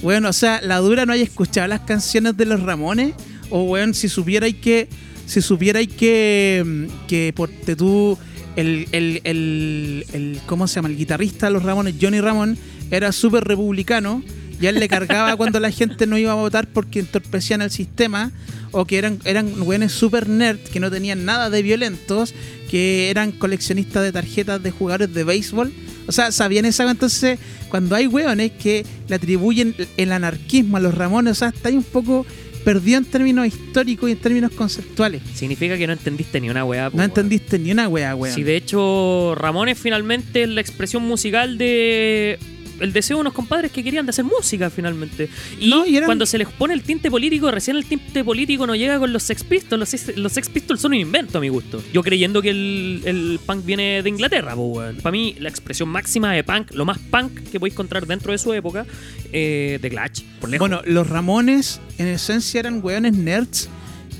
[0.02, 3.14] Bueno, o sea, la dura no haya escuchado las canciones de los Ramones,
[3.50, 4.90] o weón, si supierais que,
[5.26, 8.18] si supierais que, que por te tú,
[8.56, 10.89] el, el, el, el- ¿cómo se llama?
[10.89, 12.58] El guitarrista de los Ramones, Johnny Ramón,
[12.92, 14.24] era súper republicano,
[14.62, 18.32] y él le cargaba cuando la gente no iba a votar porque entorpecían el sistema,
[18.72, 22.34] o que eran, eran weones super nerd, que no tenían nada de violentos,
[22.70, 25.72] que eran coleccionistas de tarjetas de jugadores de béisbol.
[26.08, 27.39] O sea, sabían esa entonces
[27.70, 31.78] cuando hay weones que le atribuyen el anarquismo a los Ramones, o sea, está ahí
[31.78, 32.26] un poco
[32.63, 35.21] perdido en términos históricos y en términos conceptuales.
[35.34, 36.89] Significa que no entendiste ni una weá.
[36.89, 38.34] po, No entendiste ni una wea, weón.
[38.36, 42.39] Sí, de hecho, Ramones finalmente es la expresión musical de
[42.84, 45.30] el deseo de unos compadres que querían de hacer música finalmente.
[45.60, 48.67] Y, No, y eran- cuando se les pone el tinte político, recién el tinte político
[48.67, 49.80] no llega con los Sex Pistols.
[49.80, 51.82] Los, Sex- los Sex Pistols son un invento a mi gusto.
[51.93, 54.56] Yo creyendo que el, el punk viene de Inglaterra,
[55.02, 58.38] Para mí, la expresión máxima de punk, lo más punk que podéis encontrar dentro de
[58.38, 58.86] su época,
[59.32, 60.67] eh, de Clutch, por lejos.
[60.69, 63.69] Bueno, los Ramones en esencia eran weones nerds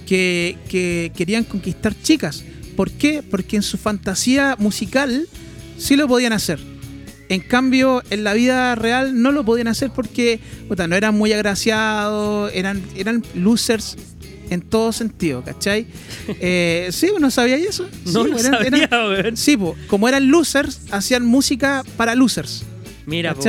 [0.08, 2.44] que, que querían conquistar chicas.
[2.76, 3.22] ¿Por qué?
[3.24, 5.28] Porque en su fantasía musical
[5.78, 6.60] sí lo podían hacer.
[7.34, 10.40] En cambio, en la vida real no lo podían hacer porque
[10.88, 13.98] no eran muy agraciados, eran, eran losers
[14.50, 15.88] en todo sentido, ¿cachai?
[16.40, 17.90] Eh, sí, ¿no sabía eso?
[18.06, 19.38] no Sí, lo eran- sabía, eran- weón.
[19.38, 22.64] sí, po, como eran losers, hacían música para losers.
[23.06, 23.44] Mira, po.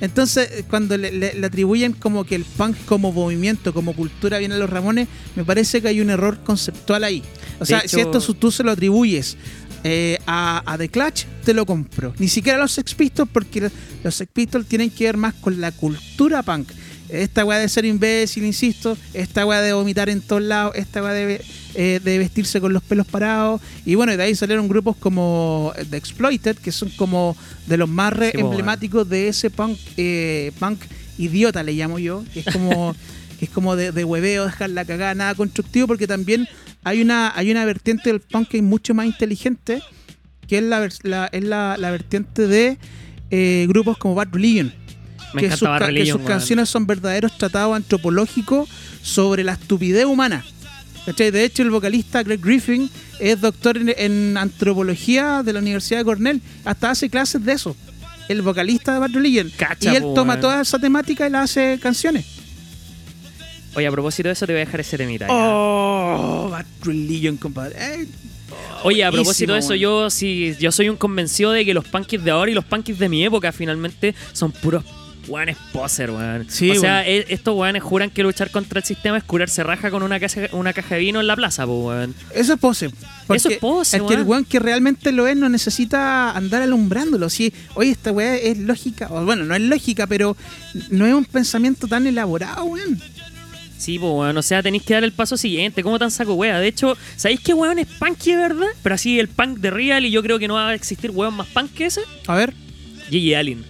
[0.00, 4.54] Entonces, cuando le, le- le atribuyen como que el punk como movimiento, como cultura viene
[4.54, 7.20] a los Ramones, me parece que hay un error conceptual ahí.
[7.58, 9.36] O sea, hecho- si esto tú se lo atribuyes
[9.84, 12.14] eh, a, a The Clutch, te lo compro.
[12.18, 13.70] Ni siquiera los Sex Pistols, porque
[14.04, 16.68] los Sex Pistols tienen que ver más con la cultura punk.
[17.08, 21.12] Esta weá de ser imbécil, insisto, esta weá de vomitar en todos lados, esta weá
[21.12, 23.60] de, eh, de vestirse con los pelos parados.
[23.84, 28.14] Y bueno, de ahí salieron grupos como The Exploited, que son como de los más
[28.14, 30.80] re- Sí, po, emblemáticos de ese punk, eh, punk
[31.18, 32.96] idiota, le llamo yo, que es como,
[33.42, 36.46] que es como de, de hueveo, dejar la cagada, nada constructivo, porque también
[36.84, 39.82] hay una, hay una vertiente del punk que es mucho más inteligente,
[40.46, 42.78] que es la, la- es la, la vertiente de
[43.32, 44.72] eh, grupos como Bad Religion
[45.34, 48.68] Me que, sus, Bad que sus canciones son verdaderos tratados antropológicos
[49.02, 50.44] sobre la estupidez humana.
[51.04, 51.32] ¿Cachai?
[51.32, 56.04] De hecho, el vocalista Greg Griffin es doctor en, en antropología de la Universidad de
[56.04, 56.40] Cornell.
[56.64, 57.74] Hasta hace clases de eso.
[58.28, 59.50] El vocalista de Bad Religion.
[59.56, 62.24] Cacha, y él po, toma toda esa temática y la hace canciones.
[63.74, 65.26] Oye, a propósito de eso, te voy a dejar ese temita.
[65.26, 65.32] ya.
[65.34, 67.76] Oh, Bad Religion, compadre.
[67.78, 68.06] Eh,
[68.84, 72.22] Oye, a propósito de eso, yo sí, yo soy un convencido de que los punkis
[72.22, 74.84] de ahora y los punkis de mi época finalmente son puros
[75.28, 76.46] weones poser, weón.
[76.50, 79.90] Sí, o sea, e- estos weones juran que luchar contra el sistema es curarse raja
[79.90, 82.12] con una caja, una caja de vino en la plaza, weón.
[82.34, 82.90] Eso es pose.
[83.32, 84.44] Eso es pose, Es que el weón.
[84.44, 87.30] que realmente lo es no necesita andar alumbrándolo.
[87.30, 89.06] Si, oye, esta weá es lógica.
[89.10, 90.36] O bueno, no es lógica, pero
[90.90, 93.00] no es un pensamiento tan elaborado, weón.
[93.82, 94.36] Sí, po, weón.
[94.36, 95.82] O sea, tenéis que dar el paso siguiente.
[95.82, 96.60] ¿Cómo tan saco wea?
[96.60, 98.68] De hecho, ¿sabéis qué weón es punky de verdad?
[98.80, 101.34] Pero así el punk de real y yo creo que no va a existir weón
[101.34, 102.02] más punk que ese.
[102.28, 102.54] A ver,
[103.10, 103.64] Gigi Allen.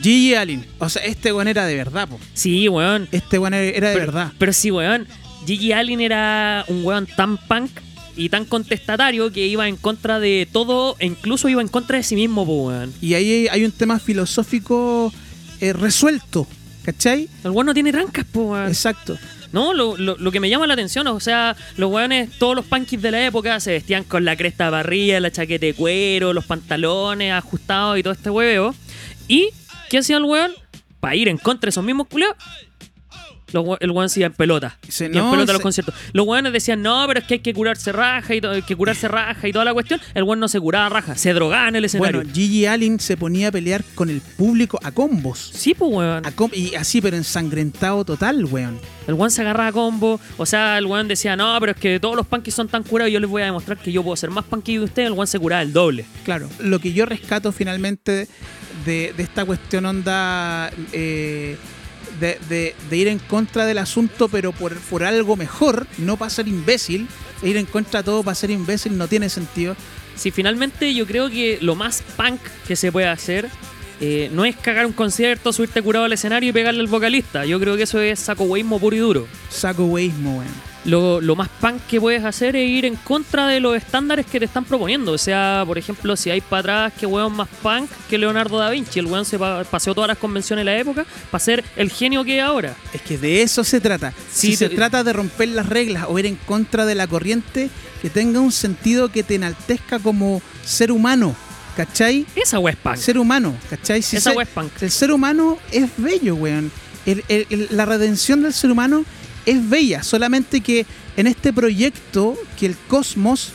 [0.00, 0.64] Gigi Allen.
[0.78, 2.18] O sea, este weón era de verdad, po.
[2.32, 3.06] Sí, weón.
[3.12, 4.32] Este weón era de pero, verdad.
[4.38, 5.06] Pero sí, weón.
[5.46, 7.70] Gigi Allen era un weón tan punk
[8.16, 12.02] y tan contestatario que iba en contra de todo e incluso iba en contra de
[12.02, 12.94] sí mismo, po, weón.
[13.02, 15.12] Y ahí hay un tema filosófico
[15.60, 16.46] eh, resuelto.
[16.82, 17.28] ¿Cachai?
[17.44, 18.68] El weón no tiene trancas, po, weón.
[18.68, 19.18] Exacto.
[19.52, 23.02] No, lo, lo- que me llama la atención, o sea, los weones, todos los punkis
[23.02, 26.44] de la época se vestían con la cresta de barrilla, la chaqueta de cuero, los
[26.44, 28.74] pantalones ajustados y todo este hueveo.
[29.28, 29.50] Y
[29.88, 30.52] ¿Qué hacía el weón?
[31.00, 32.36] Para ir en contra de esos mismos culiados.
[33.52, 34.78] Los el weón se iba en pelota.
[34.88, 35.94] Se- y en pelota a los se- conciertos.
[36.12, 39.08] Los weones decían, no, pero es que hay que curarse raja y hay que curarse
[39.08, 40.00] raja y toda la cuestión.
[40.14, 42.18] El weón no se curaba raja, se drogaba en el escenario.
[42.20, 45.50] Bueno, Gigi Allen se ponía a pelear con el público a combos.
[45.54, 46.26] sí, pues weón.
[46.26, 48.78] A com- y así, pero ensangrentado total, weón.
[49.06, 50.20] El weón se agarraba a combo.
[50.36, 53.12] O sea, el weón decía, no, pero es que todos los punkies son tan curados
[53.12, 55.06] yo les voy a demostrar que yo puedo ser más punky que ustedes.
[55.08, 56.04] El weón se curaba el doble.
[56.24, 58.28] Claro, lo que yo rescato finalmente
[58.84, 61.56] de, de esta cuestión onda eh,
[62.20, 66.30] de, de- de ir en contra del asunto, pero por, por algo mejor, no para
[66.30, 67.08] ser imbécil,
[67.42, 69.74] e ir en contra de todo para ser imbécil no tiene sentido.
[70.16, 73.48] Si finalmente yo creo que lo más punk que se puede hacer
[74.02, 77.44] eh, no es cagar un concierto, subirte curado al escenario y pegarle al vocalista.
[77.46, 79.28] Yo creo que eso es saco hueísmo puro y duro.
[79.50, 80.69] Saco weísmo, weón.
[80.86, 84.38] Lo, lo más punk que puedes hacer es ir en contra de los estándares que
[84.38, 85.12] te están proponiendo.
[85.12, 88.70] O sea, por ejemplo, si hay para atrás que weón más punk que Leonardo da
[88.70, 88.98] Vinci.
[88.98, 92.24] El weón se pa- paseó todas las convenciones de la época para ser el genio
[92.24, 92.74] que es ahora.
[92.94, 94.14] Es que de eso se trata.
[94.32, 97.68] Sí, si se trata de romper las reglas o ir en contra de la corriente,
[98.00, 101.36] que tenga un sentido que te enaltezca como ser humano,
[101.76, 102.24] ¿cachai?
[102.34, 102.96] Esa weá es punk.
[102.96, 104.00] Ser humano, ¿cachai?
[104.00, 104.70] Si Esa se- weá es punk.
[104.80, 106.72] El ser humano es bello, weón.
[107.04, 109.04] El- el- el- la redención del ser humano
[109.50, 110.86] es bella, solamente que
[111.16, 113.52] en este proyecto que el cosmos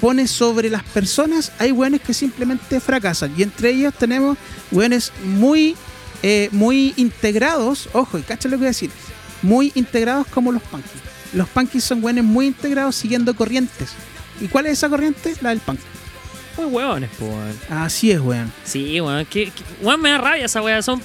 [0.00, 3.32] pone sobre las personas, hay weones que simplemente fracasan.
[3.36, 4.36] Y entre ellos tenemos
[4.70, 5.76] weones muy,
[6.22, 8.90] eh, muy integrados, ojo, y cacha lo que voy a decir,
[9.42, 10.92] muy integrados como los punkies.
[11.32, 13.90] Los punkies son weones muy integrados siguiendo corrientes.
[14.40, 15.34] ¿Y cuál es esa corriente?
[15.40, 15.78] La del punk.
[16.56, 17.58] Muy weones, po, weón.
[17.70, 18.52] Así es, weón.
[18.64, 19.24] Sí, weón.
[19.26, 19.52] Que,
[19.98, 20.82] me da rabia esa weá.
[20.82, 21.00] Son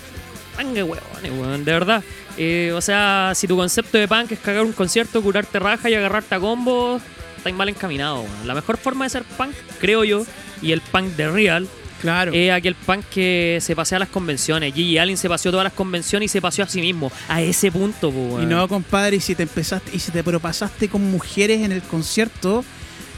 [0.55, 1.63] punk de weones, weón.
[1.63, 2.03] De verdad.
[2.37, 5.93] Eh, o sea, si tu concepto de punk es cagar un concierto, curarte raja y
[5.95, 7.01] agarrarte a combos,
[7.37, 8.47] estáis mal encaminado, weón.
[8.47, 10.25] La mejor forma de ser punk, creo yo,
[10.61, 11.67] y el punk de real,
[12.01, 12.31] Claro.
[12.33, 14.73] es aquel punk que se pasea a las convenciones.
[14.73, 17.11] Gigi Allen se paseó todas las convenciones y se paseó a sí mismo.
[17.27, 18.43] A ese punto, weón.
[18.43, 21.81] Y no, compadre, y si te empezaste, y si te propasaste con mujeres en el
[21.81, 22.63] concierto,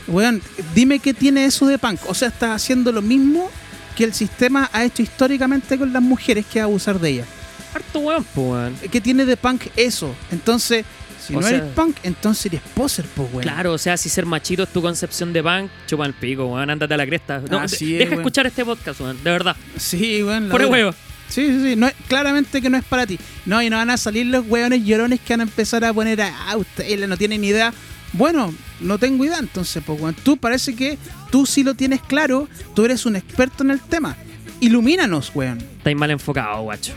[0.08, 0.42] weón,
[0.74, 2.00] dime qué tiene eso de punk.
[2.08, 3.52] O sea, estás haciendo lo mismo
[3.96, 7.28] que el sistema ha hecho históricamente con las mujeres, que es abusar de ellas.
[7.74, 8.76] Harto weón, po, weón.
[8.92, 10.14] ¿Qué tiene de punk eso?
[10.32, 10.86] Entonces,
[11.26, 13.44] si O no sea- eres punk, entonces eres poser, pues, weón.
[13.44, 16.70] Claro, o sea, si ser machito es tu concepción de punk, chupa el pico, weón,
[16.70, 17.42] ándate a la cresta.
[17.50, 18.22] No, Así de- es, deja weón.
[18.22, 19.56] escuchar este podcast, weón, de verdad.
[19.78, 20.50] Sí, weón.
[20.50, 20.92] Por el huevo.
[21.30, 21.76] Sí, sí, sí.
[21.78, 23.18] No claramente que no es para ti.
[23.46, 26.22] No, y no van a salir los weones llorones que van a empezar a poner
[26.22, 27.74] a, ah, ustedes no tienen ni idea.
[28.12, 30.14] Bueno, no tengo idea, entonces, pues, weón.
[30.24, 30.98] Tú parece que
[31.32, 34.18] tú sí lo tienes claro, tú eres un experto en el tema.
[34.60, 35.60] Ilumínanos, weón.
[35.78, 36.94] Estáis mal enfocado, guacho.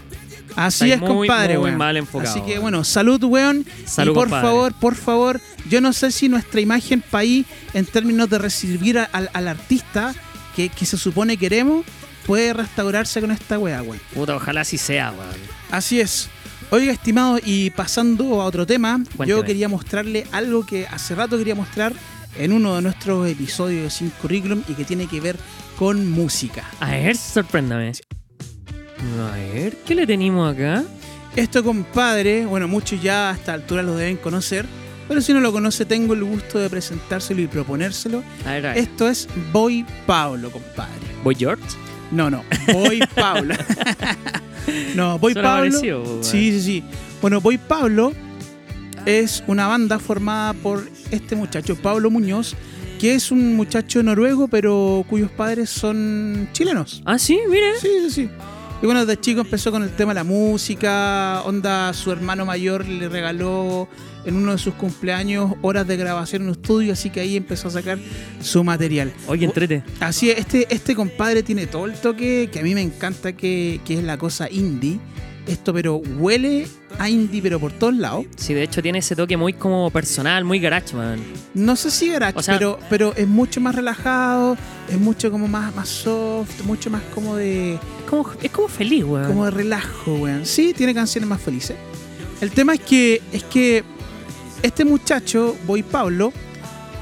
[0.57, 1.79] Así es, muy, compadre, muy weón.
[1.79, 3.65] mal enfocado, Así que, bueno, salud, weón.
[3.87, 4.47] Salud, y por compadre.
[4.49, 9.05] favor, por favor, yo no sé si nuestra imagen país, en términos de recibir a-
[9.13, 10.15] al, al artista
[10.55, 11.85] que, que se supone queremos,
[12.27, 14.01] puede restaurarse con esta weá, weón.
[14.15, 15.35] Puta, ojalá así sea, weón.
[15.71, 16.29] Así es.
[16.71, 19.27] Oiga, estimado, y pasando a otro tema, Cuénteme.
[19.29, 21.93] yo quería mostrarle algo que hace rato quería mostrar
[22.39, 25.37] en uno de nuestros episodios de Sin Curriculum y que tiene que ver
[25.79, 26.65] con música.
[26.81, 27.93] A ver, sorpréndame.
[29.31, 30.85] A ver, ¿qué le tenemos acá?
[31.37, 34.67] Esto, compadre, bueno, muchos ya a esta altura lo deben conocer,
[35.09, 38.23] pero si no lo conoce, tengo el gusto de presentárselo y proponérselo.
[38.47, 38.79] A ver, a ver.
[38.79, 40.93] Esto es Boy Pablo, compadre.
[41.23, 41.63] ¿Boy George?
[42.11, 43.55] No, no, Boy Pablo.
[44.95, 45.71] no, Boy Pablo.
[45.71, 46.25] parecido, weón.
[46.25, 46.85] Sí, sí, sí.
[47.21, 48.13] Bueno, Boy Pablo
[49.07, 52.55] es una banda formada por este muchacho, Pablo Muñoz,
[53.01, 57.03] que es un muchacho noruego, pero cuyos padres son chilenos.
[57.05, 57.79] Ah, sí, mire.
[57.81, 58.31] Sí, sí, sí.
[58.85, 61.41] Y bueno, desde chico empezó con el tema de la música.
[61.47, 63.89] Onda, su hermano mayor le regaló
[64.27, 67.69] en uno de sus cumpleaños horas de grabación en un estudio, así que ahí empezó
[67.69, 67.99] a sacar
[68.43, 69.11] su material.
[69.27, 69.83] Oye, entrete.
[70.01, 73.81] Así es, este, este compadre tiene todo el toque que a mí me encanta, que,
[73.87, 75.01] que es la cosa indie.
[75.47, 76.67] Esto, pero huele
[76.99, 78.25] a indie, pero por todos lados.
[78.37, 81.19] Sí, de hecho tiene ese toque muy como personal, muy garage, man.
[81.53, 84.57] No sé si garage, O sea- pero, pero es mucho más relajado,
[84.89, 89.05] es mucho como más, más soft, mucho más como de, Es como, es como feliz,
[89.05, 89.27] weón.
[89.27, 90.47] como de relajo, weón.
[90.47, 91.77] Sí, tiene canciones más felices.
[92.41, 93.85] El tema es que, es que
[94.63, 96.33] este muchacho, Boy Pablo,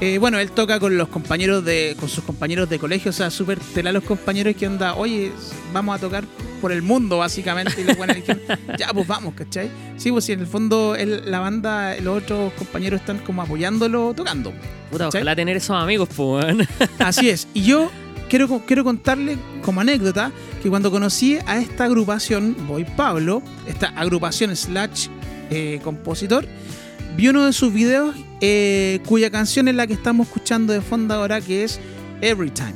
[0.05, 3.29] eh, bueno, él toca con los compañeros de, con sus compañeros de colegio, o sea,
[3.31, 5.31] súper tela los compañeros que onda, oye,
[5.71, 6.25] vamos a tocar
[6.59, 7.79] por el mundo, básicamente.
[7.79, 8.41] Y los buenos dijeron,
[8.77, 9.69] ya, pues vamos, ¿cachai?
[9.95, 14.13] Sí, pues sí, en el fondo él- la banda, los otros compañeros están como apoyándolo,
[14.13, 14.51] tocando.
[14.91, 15.21] Puta, ¿cachai?
[15.21, 16.45] ojalá tener esos amigos, pues.
[16.99, 17.47] Así es.
[17.53, 17.89] Y yo
[18.29, 20.31] quiero, quiero contarle como anécdota
[20.61, 25.07] que cuando conocí a esta agrupación, Boy Pablo, esta agrupación slash
[25.49, 26.45] eh, compositor,
[27.15, 31.13] vi uno de sus videos eh, cuya canción es la que estamos escuchando de fondo
[31.13, 31.79] ahora, que es
[32.21, 32.73] Every Time.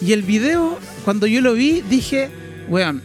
[0.00, 2.30] Y el video, cuando yo lo vi, dije,
[2.68, 3.02] weón,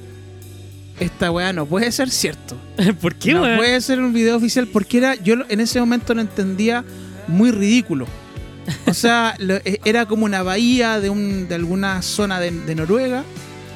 [0.99, 2.57] esta weá no puede ser cierto.
[3.01, 3.57] ¿Por qué, no weón?
[3.57, 6.83] puede ser un video oficial porque era yo en ese momento lo entendía
[7.27, 8.07] muy ridículo.
[8.85, 12.75] O sea, lo- e- era como una bahía de, un, de alguna zona de, de
[12.75, 13.23] Noruega,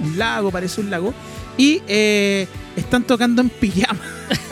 [0.03, 1.13] un lago, parece un lago,
[1.57, 3.99] y eh, están tocando en pijama.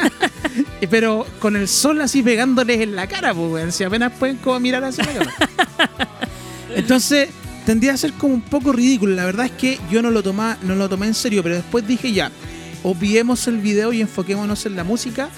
[0.87, 3.71] Pero con el sol así pegándoles en la cara, pues, weón.
[3.71, 5.35] Si apenas pueden como mirar hacia la cámara.
[6.75, 7.29] Entonces,
[7.65, 9.15] tendría a ser como un poco ridículo.
[9.15, 11.85] La verdad es que yo no lo, toma, no lo tomé en serio, pero después
[11.85, 12.31] dije ya,
[12.83, 15.29] obviemos el video y enfoquémonos en la música.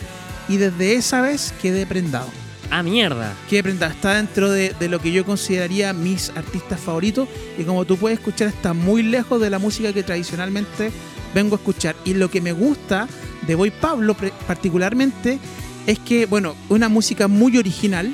[0.47, 2.27] Y desde esa vez quedé prendado.
[2.69, 3.33] Ah, mierda.
[3.49, 3.91] Quedé prendado.
[3.91, 7.27] Está dentro de, de lo que yo consideraría mis artistas favoritos.
[7.57, 10.91] Y como tú puedes escuchar, está muy lejos de la música que tradicionalmente
[11.33, 11.95] vengo a escuchar.
[12.05, 13.07] Y lo que me gusta
[13.47, 14.15] de Boy Pablo
[14.47, 15.39] particularmente
[15.87, 18.13] es que, bueno, una música muy original,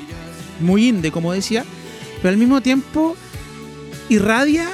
[0.60, 1.64] muy indie, como decía,
[2.16, 3.16] pero al mismo tiempo
[4.08, 4.68] irradia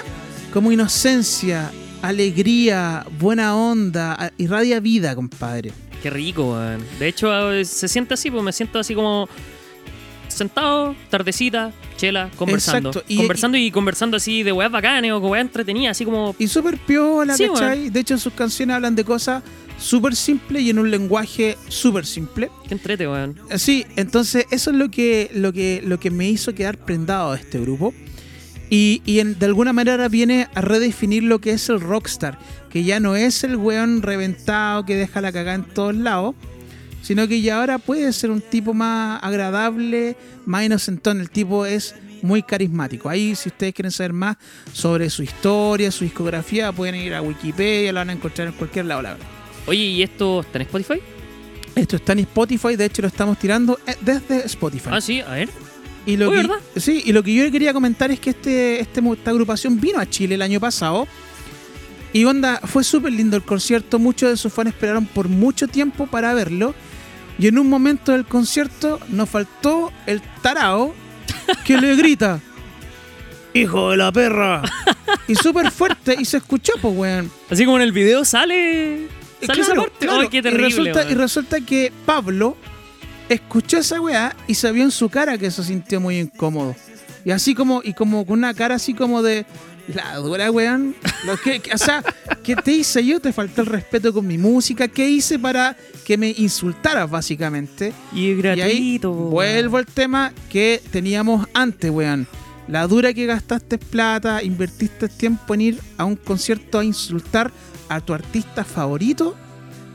[0.52, 5.72] como inocencia, alegría, buena onda, irradia vida, compadre.
[6.02, 6.84] Qué rico, weón.
[6.98, 7.28] De hecho,
[7.64, 9.28] se siente así, pues me siento así como
[10.35, 12.91] sentado, tardecita, chela, conversando.
[12.91, 16.35] Exacto, y- conversando y, conversando así de weas bacanes o weas entretenidas, así como.
[16.39, 17.91] Y súper piola, Sí, ¿cachai?
[17.91, 19.43] De hecho, en sus canciones hablan de cosas
[19.78, 22.51] súper simples y en un lenguaje súper simple.
[22.68, 23.37] Qué entrete, weón.
[23.57, 27.41] Sí, entonces eso es lo que, lo que, lo que me hizo quedar prendado de
[27.41, 27.93] este grupo.
[28.70, 32.39] Y, y en- de alguna manera viene a redefinir lo que es el rockstar,
[32.70, 36.35] que ya no es el weón reventado que deja la cagada en todos lados,
[37.05, 41.20] sino que ya ahora puede ser un tipo más agradable, más inocentón.
[41.20, 43.11] El tipo es muy carismático.
[43.11, 44.38] Ahí, si ustedes quieren saber más
[44.72, 48.86] sobre su historia, su discografía, pueden ir a Wikipedia, lo van a encontrar en cualquier
[48.86, 49.26] lado, la verdad.
[49.66, 51.00] Oye, ¿y esto está en Spotify?
[51.74, 54.90] Esto está en Spotify, de hecho lo estamos tirando eh, desde Spotify.
[54.92, 55.50] Ah, sí, a ver.
[56.07, 56.57] Y lo Uy, que, ¿verdad?
[56.76, 60.09] Sí, y lo que yo quería comentar es que este, este, esta agrupación vino a
[60.09, 61.07] Chile el año pasado.
[62.14, 63.98] Y onda, fue súper lindo el concierto.
[63.98, 66.74] Muchos de sus fans esperaron por mucho tiempo para verlo.
[67.39, 70.95] Y en un momento del concierto nos faltó el tarao
[71.64, 72.41] que le grita:
[73.53, 74.62] ¡Hijo de la perra!
[75.26, 77.30] Y súper fuerte, y se escuchó, pues, weón.
[77.51, 79.09] Así como en el video sale.
[79.41, 80.07] Y Sale esa claro, parte.
[80.07, 80.68] claro, Ay, qué y terrible.
[80.68, 81.11] resulta, weón.
[81.11, 82.57] y resulta que Pablo
[83.28, 86.74] escuchó esa weá y se vio en su cara que se sintió muy incómodo.
[87.24, 89.47] Y así como, y como con una cara así como de
[89.89, 90.95] la dura weón.
[91.26, 92.03] Lo que, que- o sea,
[92.43, 93.20] ¿qué te hice yo?
[93.20, 94.89] Te faltó el respeto con mi música.
[94.89, 97.93] ¿Qué hice para que me insultaras, básicamente?
[98.12, 98.57] Y es Y ahí
[98.99, 99.11] gratuito.
[99.12, 99.30] weón.
[99.30, 102.26] vuelvo al tema que teníamos antes, weón.
[102.66, 107.51] La dura que gastaste plata, invertiste tiempo en ir a un concierto a insultar
[107.91, 109.37] a tu artista favorito,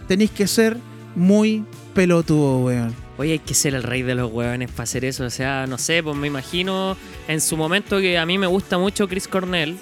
[0.07, 0.77] tenéis que ser
[1.15, 1.65] muy
[1.95, 2.93] pelotudo, weón.
[3.19, 5.25] Oye, hay que ser el rey de los hueones para hacer eso.
[5.25, 6.95] O sea, no sé, pues me imagino
[7.27, 9.75] en su momento que a mí me gusta mucho Chris Cornell.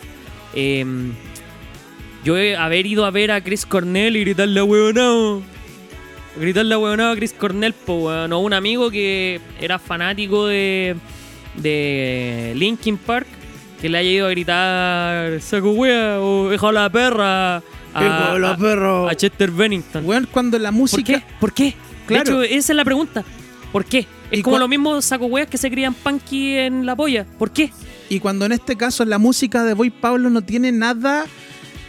[0.53, 0.83] eh,
[2.23, 5.41] yo he- haber ido a ver a Chris Cornell y gritarle a hueonado.
[6.35, 8.33] Gritarle a hueonado a Chris Cornell, pues weón.
[8.33, 10.95] O un amigo que era fanático de,
[11.55, 13.27] de Linkin Park.
[13.79, 17.61] Que le haya ido a gritar saco wea o hijo de la perra a,
[17.93, 20.03] a- a Chester Bennington.
[20.03, 21.19] Weón, cuando la ¿Por música.
[21.19, 21.23] qué?
[21.39, 21.75] ¿Por qué?
[22.07, 22.39] Claro.
[22.39, 23.23] De hecho, esa es la pregunta.
[23.71, 24.07] ¿Por qué?
[24.31, 27.25] Es Y como cua- lo mismo saco weas que se crían punky en la polla.
[27.37, 27.71] ¿Por qué?
[28.09, 31.25] Y cuando en este caso la música de Boy Pablo no tiene nada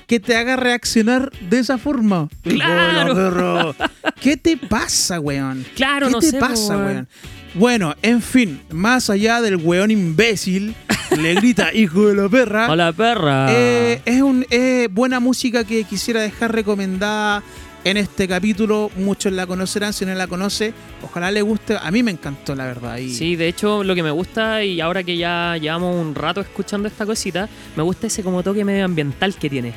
[0.07, 2.29] que te haga reaccionar de esa forma.
[2.43, 3.15] Claro.
[3.15, 3.75] perro.
[4.21, 5.65] ¿Qué te pasa, weón?
[5.77, 7.09] Claro, ¿Qué no te sé, pasa, weón?
[7.55, 10.75] Bueno, en fin, más allá del weón imbécil,
[11.19, 12.71] le grita hijo de la perra.
[12.71, 13.47] Hola, perra.
[13.51, 17.43] eh, es un, es buena música que quisiera dejar recomendada
[17.85, 18.91] en este capítulo.
[18.97, 20.73] Muchos la conocerán, si no la conoce,
[21.03, 21.77] ojalá le guste.
[21.81, 22.99] A mí me encantó, la verdad.
[22.99, 26.41] Y Sí, de hecho, lo que me gusta, y ahora que ya llevamos un rato
[26.41, 29.73] escuchando esta cosita, me gusta ese como toque medioambiental que tiene.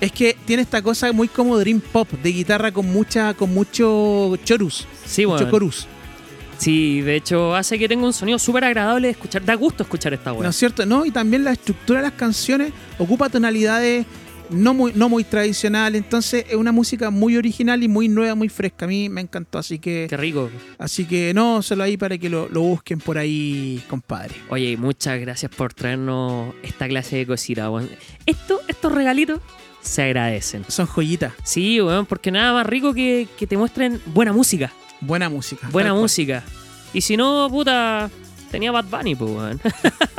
[0.00, 4.36] Es que tiene esta cosa muy como Dream Pop, de guitarra con mucha, con mucho
[4.44, 5.50] chorus, Sí, mucho bueno.
[5.50, 5.86] chorus.
[6.58, 9.44] Sí, de hecho, hace que tenga un sonido súper agradable de escuchar.
[9.44, 10.48] Da gusto escuchar esta ¿No wea.
[10.50, 10.86] es cierto?
[10.86, 14.06] No, y también la estructura de las canciones ocupa tonalidades
[14.50, 16.02] no muy, no muy tradicionales.
[16.02, 18.84] Entonces es una música muy original y muy nueva, muy fresca.
[18.84, 20.50] A mí me encantó, así que, Qué rico.
[20.78, 24.34] así que no, solo ahí para que lo, lo busquen por ahí, compadre.
[24.48, 27.68] Oye, muchas gracias por traernos esta clase de cositas.
[27.70, 27.88] weón.
[28.26, 29.40] Esto, estos regalitos
[29.82, 30.64] se agradecen.
[30.68, 34.72] Son joyitas, Sí, weón, porque nada más rico que, que te muestren buena música.
[35.00, 35.68] buena música.
[35.70, 36.02] Buena cual.
[36.02, 36.42] música.
[36.92, 38.10] Y si no, puta,
[38.56, 39.60] tenía Bad Bunny, pues, weón.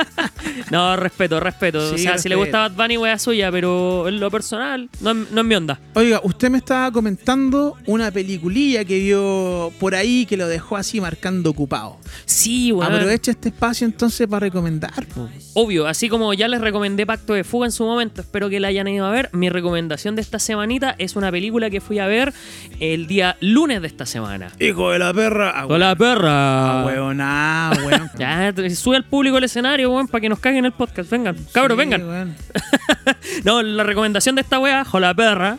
[0.70, 1.94] no, respeto, respeto.
[1.94, 5.40] o sea, si le gusta Bad Bunny, wea suya, pero en lo personal, no, no
[5.40, 5.80] es mi onda.
[5.94, 11.00] Oiga, usted me estaba comentando una peliculilla que vio por ahí que lo dejó así
[11.00, 11.97] marcando ocupado.
[12.24, 12.92] Sí, weón.
[12.92, 15.06] Aprovecha este espacio entonces para recomendar.
[15.06, 15.28] po.
[15.54, 18.68] Obvio, así como ya les recomendé Pacto de Fuga en su momento, espero que la
[18.68, 19.30] hayan ido a ver.
[19.32, 22.32] Mi recomendación de esta semanita es una película que fui a ver
[22.80, 24.52] el día lunes de esta semana.
[24.60, 25.66] Hijo de la perra.
[25.66, 26.82] ¡Hola, perra!
[26.82, 28.10] Ah, weón, ah, weón.
[28.18, 31.10] Ya, sube al público al escenario, weón, para que nos caguen el podcast.
[31.10, 32.36] Vengan, cabros, Sí, vengan.
[33.44, 35.58] No, la recomendación de esta wea, Jola Perra,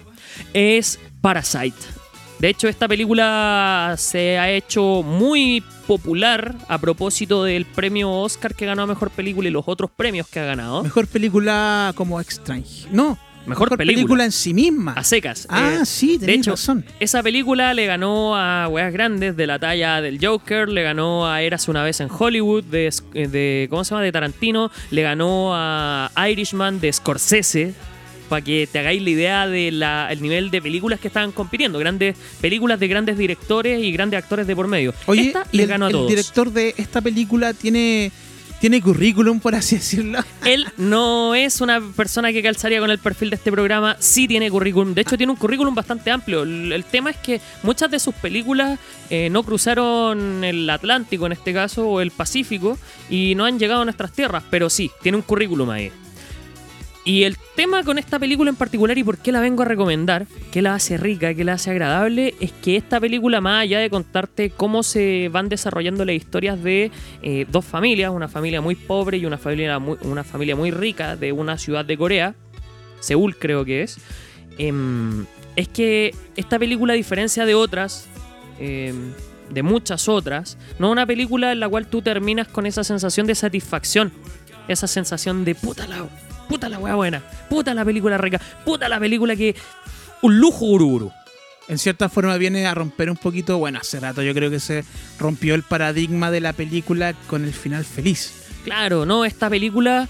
[0.54, 1.99] es Parasite.
[2.40, 8.66] De hecho, esta película se ha hecho muy popular a propósito del premio Oscar que
[8.66, 10.82] ganó a Mejor Película y los otros premios que ha ganado.
[10.84, 12.88] Mejor película como Strange.
[12.92, 13.18] No.
[13.46, 14.26] Mejor película.
[14.26, 14.94] en sí misma.
[14.94, 15.48] A secas.
[15.50, 16.86] Ah, Eh, sí, de tenés hecho, razón.
[17.00, 21.42] esa película le ganó a weas grandes de la talla del Joker, le ganó a
[21.42, 24.04] Eras una vez en Hollywood de, de ¿cómo se llama?
[24.04, 27.74] de Tarantino, le ganó a Irishman de Scorsese.
[28.30, 29.84] Para que te hagáis la idea del
[30.22, 31.80] nivel de películas que estaban compitiendo.
[31.80, 34.94] Grandes películas de grandes directores y grandes actores de por medio.
[35.08, 36.08] Oye, Esta y le el, ganó a el todos.
[36.10, 38.12] director de esta película tiene,
[38.62, 40.20] tiene currículum, por así decirlo.
[40.46, 44.50] Él no es una persona que calzaría con el perfil de este programa, sí tiene
[44.52, 46.44] currículum, de hecho tiene un currículum bastante amplio.
[46.44, 51.32] El, el tema es que muchas de sus películas eh, no cruzaron el Atlántico en
[51.32, 52.78] este caso o el Pacífico
[53.10, 55.92] y no han llegado a nuestras tierras, pero sí, tiene un currículum ahí.
[57.10, 60.28] Y el tema con esta película en particular y por qué la vengo a recomendar,
[60.52, 63.90] qué la hace rica, qué la hace agradable, es que esta película, más allá de
[63.90, 66.92] contarte cómo se van desarrollando las historias de
[67.24, 71.16] eh, dos familias, una familia muy pobre y una familia muy, una familia muy rica
[71.16, 72.36] de una ciudad de Corea,
[73.00, 73.98] Seúl creo que es,
[74.60, 78.08] em, es que esta película, a diferencia de otras,
[78.60, 79.14] em,
[79.50, 83.26] de muchas otras, no es una película en la cual tú terminas con esa sensación
[83.26, 84.12] de satisfacción,
[84.68, 86.08] esa sensación de puta la,
[86.50, 89.56] puta la wea buena, puta la película rica, puta la película que...
[90.22, 91.14] Un lujo gururu.
[91.70, 94.84] En cierta forma viene a romper un poquito, bueno, hace rato yo creo que se
[95.20, 98.34] rompió el paradigma de la película con el final feliz.
[98.66, 100.10] Claro, no, esta película,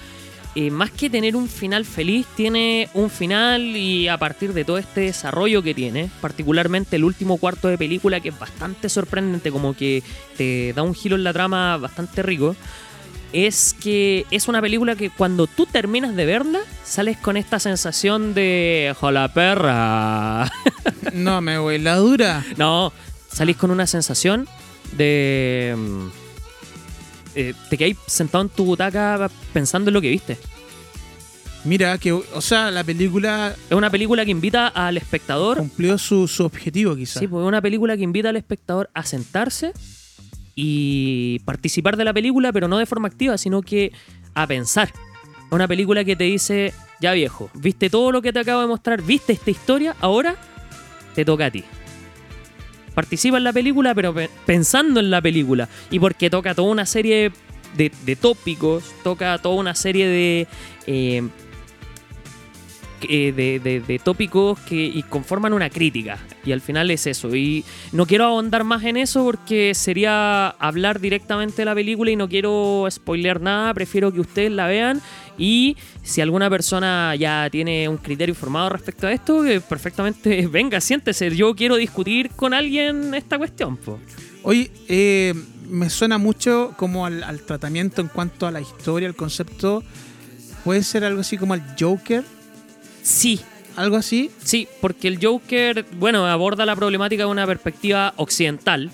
[0.56, 4.78] eh, más que tener un final feliz, tiene un final y a partir de todo
[4.78, 9.76] este desarrollo que tiene, particularmente el último cuarto de película, que es bastante sorprendente, como
[9.76, 10.02] que
[10.38, 12.56] te da un giro en la trama bastante rico,
[13.34, 18.34] es que es una película que cuando tú terminas de verla, sales con esta sensación
[18.34, 18.96] de...
[19.02, 20.52] ¡Hola perra!
[21.14, 22.46] No, me voy la dura.
[22.58, 22.94] No,
[23.32, 24.48] salís con una sensación
[24.96, 25.76] de.
[25.78, 26.08] mm,
[27.36, 30.38] eh, te quedáis sentado en tu butaca pensando en lo que viste.
[31.64, 35.58] Mira, que, o sea, la película Es una película que invita al espectador.
[35.58, 37.20] cumplió su, su objetivo, quizás.
[37.20, 39.74] Sí, pues es una película que invita al espectador a sentarse
[40.62, 43.94] y participar de la película, pero no de forma activa, sino que
[44.34, 44.92] a pensar.
[45.52, 49.02] Una película que te dice, ya viejo, viste todo lo que te acabo de mostrar,
[49.02, 50.36] viste esta historia, ahora
[51.16, 51.64] te toca a ti.
[52.94, 55.70] Participa en la película, pero pe- pensando en la película.
[55.90, 57.32] Y porque toca toda una serie
[57.78, 60.48] de, de tópicos, toca toda una serie de...
[60.88, 61.24] eh,
[63.08, 66.18] eh, de, de- de tópicos que conforman una crítica.
[66.46, 67.36] Y al final es eso.
[67.36, 72.16] Y no quiero ahondar más en eso porque sería hablar directamente de la película y
[72.16, 73.74] no quiero spoilear nada.
[73.74, 75.02] Prefiero que ustedes la vean.
[75.38, 80.82] Y si alguna persona ya tiene un criterio formado respecto a esto, que perfectamente venga,
[80.82, 81.34] siéntese.
[81.36, 83.78] Yo quiero discutir con alguien esta cuestión.
[83.78, 84.00] po.
[84.44, 85.34] Oye, eh,
[85.70, 89.84] me suena mucho como al, al tratamiento en cuanto a la historia, el concepto.
[90.64, 92.24] Puede ser algo así como el Joker,
[93.10, 93.40] Sí,
[93.76, 94.30] algo así.
[94.44, 98.92] Sí, porque el Joker, bueno, aborda la problemática de una perspectiva occidental.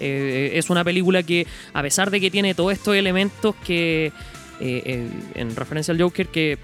[0.00, 4.12] Eh, es una película que, a pesar de que tiene todos estos elementos que, eh,
[4.60, 6.58] eh, en referencia al Joker, que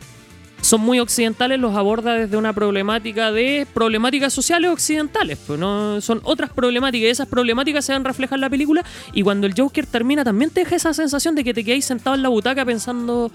[0.61, 5.39] son muy occidentales, los aborda desde una problemática de problemáticas sociales occidentales.
[5.47, 8.85] Pues no son otras problemáticas y esas problemáticas se van a reflejar en la película.
[9.15, 12.15] Y cuando el Joker termina, también te deja esa sensación de que te quedáis sentado
[12.15, 13.33] en la butaca pensando.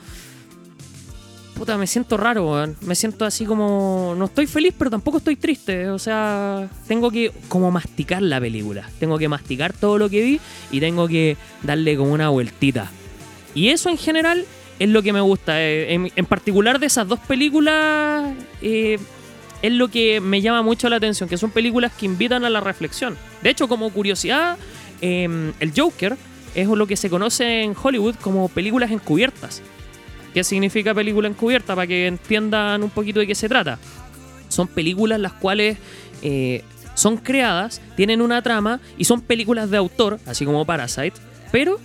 [1.78, 2.68] Me siento raro.
[2.82, 4.14] Me siento así como.
[4.18, 5.90] No estoy feliz, pero tampoco estoy triste.
[5.90, 8.90] O sea, tengo que como masticar la película.
[9.00, 10.40] Tengo que masticar todo lo que vi
[10.72, 12.92] y tengo que darle como una vueltita.
[13.54, 14.46] Y eso en general
[14.80, 15.62] es lo que me gusta.
[15.62, 19.00] Eh, en particular de esas dos películas, eh,
[19.62, 22.62] es lo que me llama mucho la atención, que son películas que invitan a la
[22.62, 23.18] reflexión.
[23.42, 24.58] De hecho, como curiosidad,
[25.02, 26.18] eh, el Joker
[26.54, 29.62] es lo que se conoce en Hollywood como películas encubiertas.
[30.36, 31.76] ¿Qué significa película encubierta?
[31.76, 33.80] Para que entiendan un poquito de qué se trata.
[34.50, 35.78] Son películas las cuales
[36.22, 36.62] eh,
[36.94, 41.14] son creadas, tienen una trama y son películas de autor, así como Parasite,
[41.54, 41.80] pero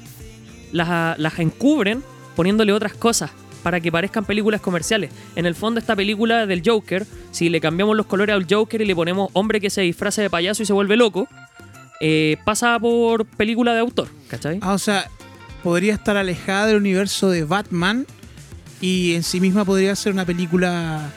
[0.72, 2.03] las, las encubren
[2.34, 3.30] poniéndole otras cosas
[3.62, 5.12] para que parezcan películas comerciales.
[5.36, 8.84] En el fondo, esta película del Joker, si le cambiamos los colores al Joker y
[8.84, 11.28] le ponemos hombre que se disfraza de payaso y se vuelve loco,
[12.01, 14.59] eh, pasa por película de autor, ¿cachai?
[14.61, 15.09] Ah, o sea,
[15.62, 18.07] podría estar alejada del universo de Batman
[18.81, 21.11] y en sí misma podría ser una película.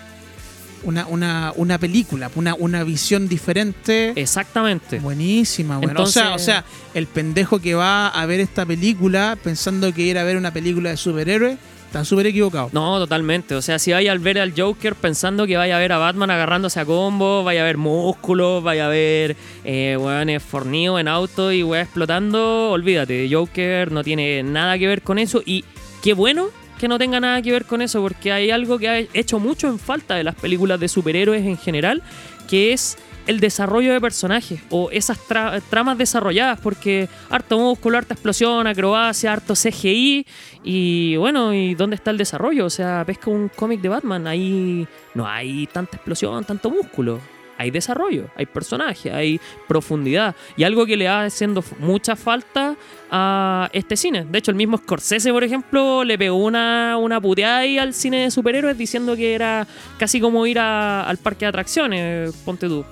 [0.86, 4.12] Una, una, una película, una, una visión diferente.
[4.18, 5.00] Exactamente.
[5.00, 6.02] Buenísima, bueno.
[6.04, 10.02] o, sea, o Entonces- sea, el pendejo que va a ver esta película pensando que
[10.02, 11.58] ir a ver una película de superhéroes,
[11.88, 12.70] está súper equivocado.
[12.74, 13.56] No, totalmente.
[13.56, 16.32] O sea, si vaya al ver al Joker pensando que vaya a ver a Batman
[16.32, 21.54] agarrándose a combo, vaya a ver músculos, vaya a ver eh, weones fornidos en auto
[21.54, 23.30] y weón explotando, olvídate.
[23.32, 25.64] Joker no tiene nada que ver con eso y
[26.02, 26.50] qué bueno
[26.80, 29.68] que no tenga nada que ver con eso porque hay algo que ha hecho mucho
[29.68, 32.02] en falta de las películas de superhéroes en general,
[32.50, 38.16] que es el desarrollo de personajes o esas tra- tramas desarrolladas porque harto músculo, harta
[38.16, 40.26] explosión, acrobacia, harto CGI
[40.62, 42.66] y bueno, ¿y dónde está el desarrollo?
[42.66, 47.22] O sea, que un cómic de Batman ahí no hay tanta explosión, tanto músculo.
[47.58, 52.76] Hay desarrollo, hay personaje, hay profundidad y algo que le va haciendo mucha falta
[53.12, 54.26] a este cine.
[54.30, 58.24] De hecho, el mismo Scorsese, por ejemplo, le pegó una, una puteada ahí al cine
[58.24, 59.68] de superhéroes diciendo que era
[60.00, 62.84] casi como ir a- al parque de atracciones, ponte tú.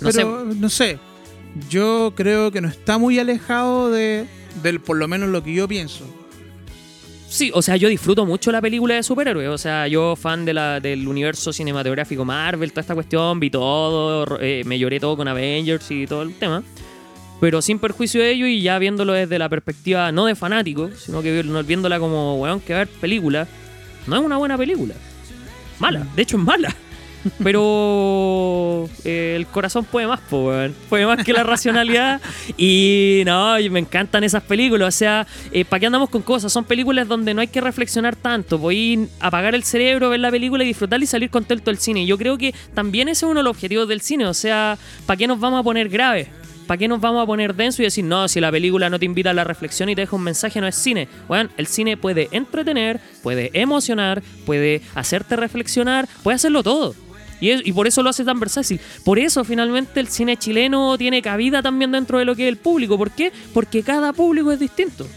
[0.00, 0.98] No sé, Pero no sé,
[1.68, 4.26] yo creo que no está muy alejado de
[4.62, 6.04] del por lo menos lo que yo pienso.
[7.32, 9.48] Sí, o sea, yo disfruto mucho la película de superhéroes.
[9.48, 14.38] O sea, yo fan de la, del universo cinematográfico Marvel, toda esta cuestión, vi todo,
[14.40, 16.62] eh, me lloré todo con Avengers y todo el tema.
[17.40, 21.22] Pero sin perjuicio de ello y ya viéndolo desde la perspectiva no de fanático, sino
[21.22, 23.48] que vi- viéndola como, weón, que ver película,
[24.06, 24.94] no es una buena película.
[25.78, 26.68] Mala, de hecho es mala.
[27.42, 30.52] Pero eh, el corazón puede más, po.
[30.88, 32.20] Puede más que la racionalidad.
[32.56, 34.94] Y no, me encantan esas películas.
[34.94, 35.26] O sea,
[35.68, 36.52] ¿para qué andamos con cosas?
[36.52, 38.58] Son películas donde no hay que reflexionar tanto.
[38.58, 42.06] Voy a apagar el cerebro, ver la película y disfrutarla y salir contento del cine.
[42.06, 44.26] Yo creo que también ese es uno de los objetivos del cine.
[44.26, 46.28] O sea, ¿para qué nos vamos a poner graves?
[46.66, 49.04] ¿Para qué nos vamos a poner denso y decir, no, si la película no te
[49.04, 51.08] invita a la reflexión y te deja un mensaje, no es cine?
[51.28, 56.94] Bueno, el cine puede entretener, puede emocionar, puede hacerte reflexionar, puede hacerlo todo.
[57.42, 58.80] Y, por eso lo hace tan versátil.
[59.04, 62.56] Por eso finalmente el cine chileno tiene cabida también dentro de lo que es el
[62.56, 62.96] público.
[62.96, 63.32] ¿Por qué?
[63.52, 65.08] Porque cada público es distinto.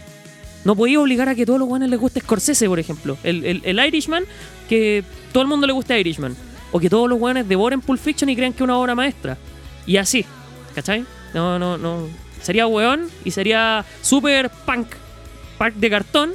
[0.64, 3.16] No podía obligar a que todos los guanes les guste Scorsese, por ejemplo.
[3.22, 4.24] El, el, Irishman,
[4.68, 6.36] que todo el mundo le guste Irishman.
[6.72, 9.38] O que todos los guanes devoren Pulp Fiction y crean que es una obra maestra.
[9.86, 10.24] Y así,
[10.74, 11.04] ¿cachai?
[11.32, 12.08] No, no, no.
[12.42, 14.88] Sería weón y sería súper punk,
[15.58, 16.34] punk de cartón,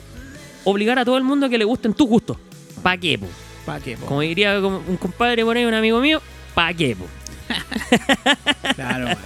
[0.64, 2.38] obligar a todo el mundo a que le gusten tus gustos.
[2.82, 3.20] ¿Pa' qué?
[3.66, 3.98] ¿Para qué?
[3.98, 4.06] po?
[4.06, 6.22] Como diría un compadre por ahí, un amigo mío,
[6.54, 7.08] ¿pa' qué, po?
[8.76, 9.18] Claro, man.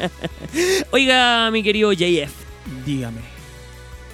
[0.91, 2.31] Oiga, mi querido JF,
[2.86, 3.21] dígame.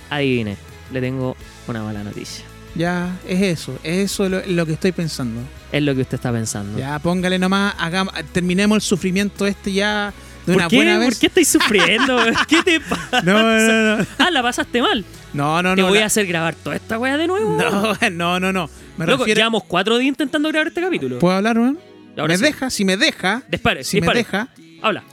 [0.10, 0.58] adivine,
[0.92, 1.36] le tengo
[1.68, 2.44] una mala noticia.
[2.76, 5.42] Ya, es eso, es eso lo, lo que estoy pensando.
[5.72, 6.78] Es lo que usted está pensando.
[6.78, 10.14] Ya, póngale nomás, hagamos, terminemos el sufrimiento este ya
[10.46, 10.76] de una ¿Por, qué?
[10.78, 11.20] buena ¿Por vez.
[11.20, 12.18] qué estáis sufriendo?
[12.48, 13.22] ¿Qué te pasa?
[13.22, 14.06] No, no, no.
[14.18, 15.06] Ah, la pasaste mal.
[15.34, 15.88] No, no, Te no.
[15.88, 17.58] voy la- a hacer grabar toda esta weá de nuevo.
[17.58, 18.70] No, no, no, no.
[18.98, 19.40] Me Loco, refiero.
[19.40, 21.20] llevamos cuatro días intentando grabar este capítulo.
[21.20, 21.58] ¿Puedo hablar?
[21.58, 21.78] Ahora
[22.34, 22.44] ¿Me sí.
[22.44, 22.70] deja?
[22.70, 24.20] Si me deja, Dispare, si dispare.
[24.20, 24.50] me deja,
[24.82, 25.04] Habla.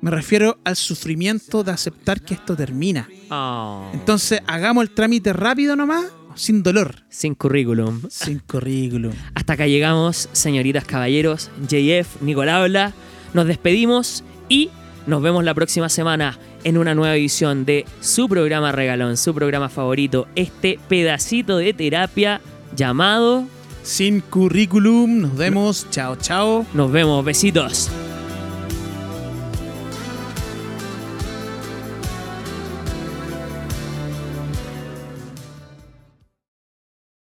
[0.00, 3.06] me refiero al sufrimiento de aceptar que esto termina.
[3.30, 8.00] Oh, Entonces, hagamos el trámite rápido nomás, sin dolor, sin currículum.
[8.08, 9.12] sin currículum.
[9.34, 11.50] Hasta acá llegamos, señoritas, caballeros.
[11.68, 12.92] JF, Nicolás habla.
[13.34, 14.70] Nos despedimos y
[15.06, 19.68] nos vemos la próxima semana en una nueva edición de su programa regalón, su programa
[19.68, 22.40] favorito, este pedacito de terapia
[22.74, 23.44] llamado
[23.82, 25.86] Sin currículum, nos vemos.
[25.90, 26.66] Chao, chao.
[26.74, 27.88] Nos vemos, besitos.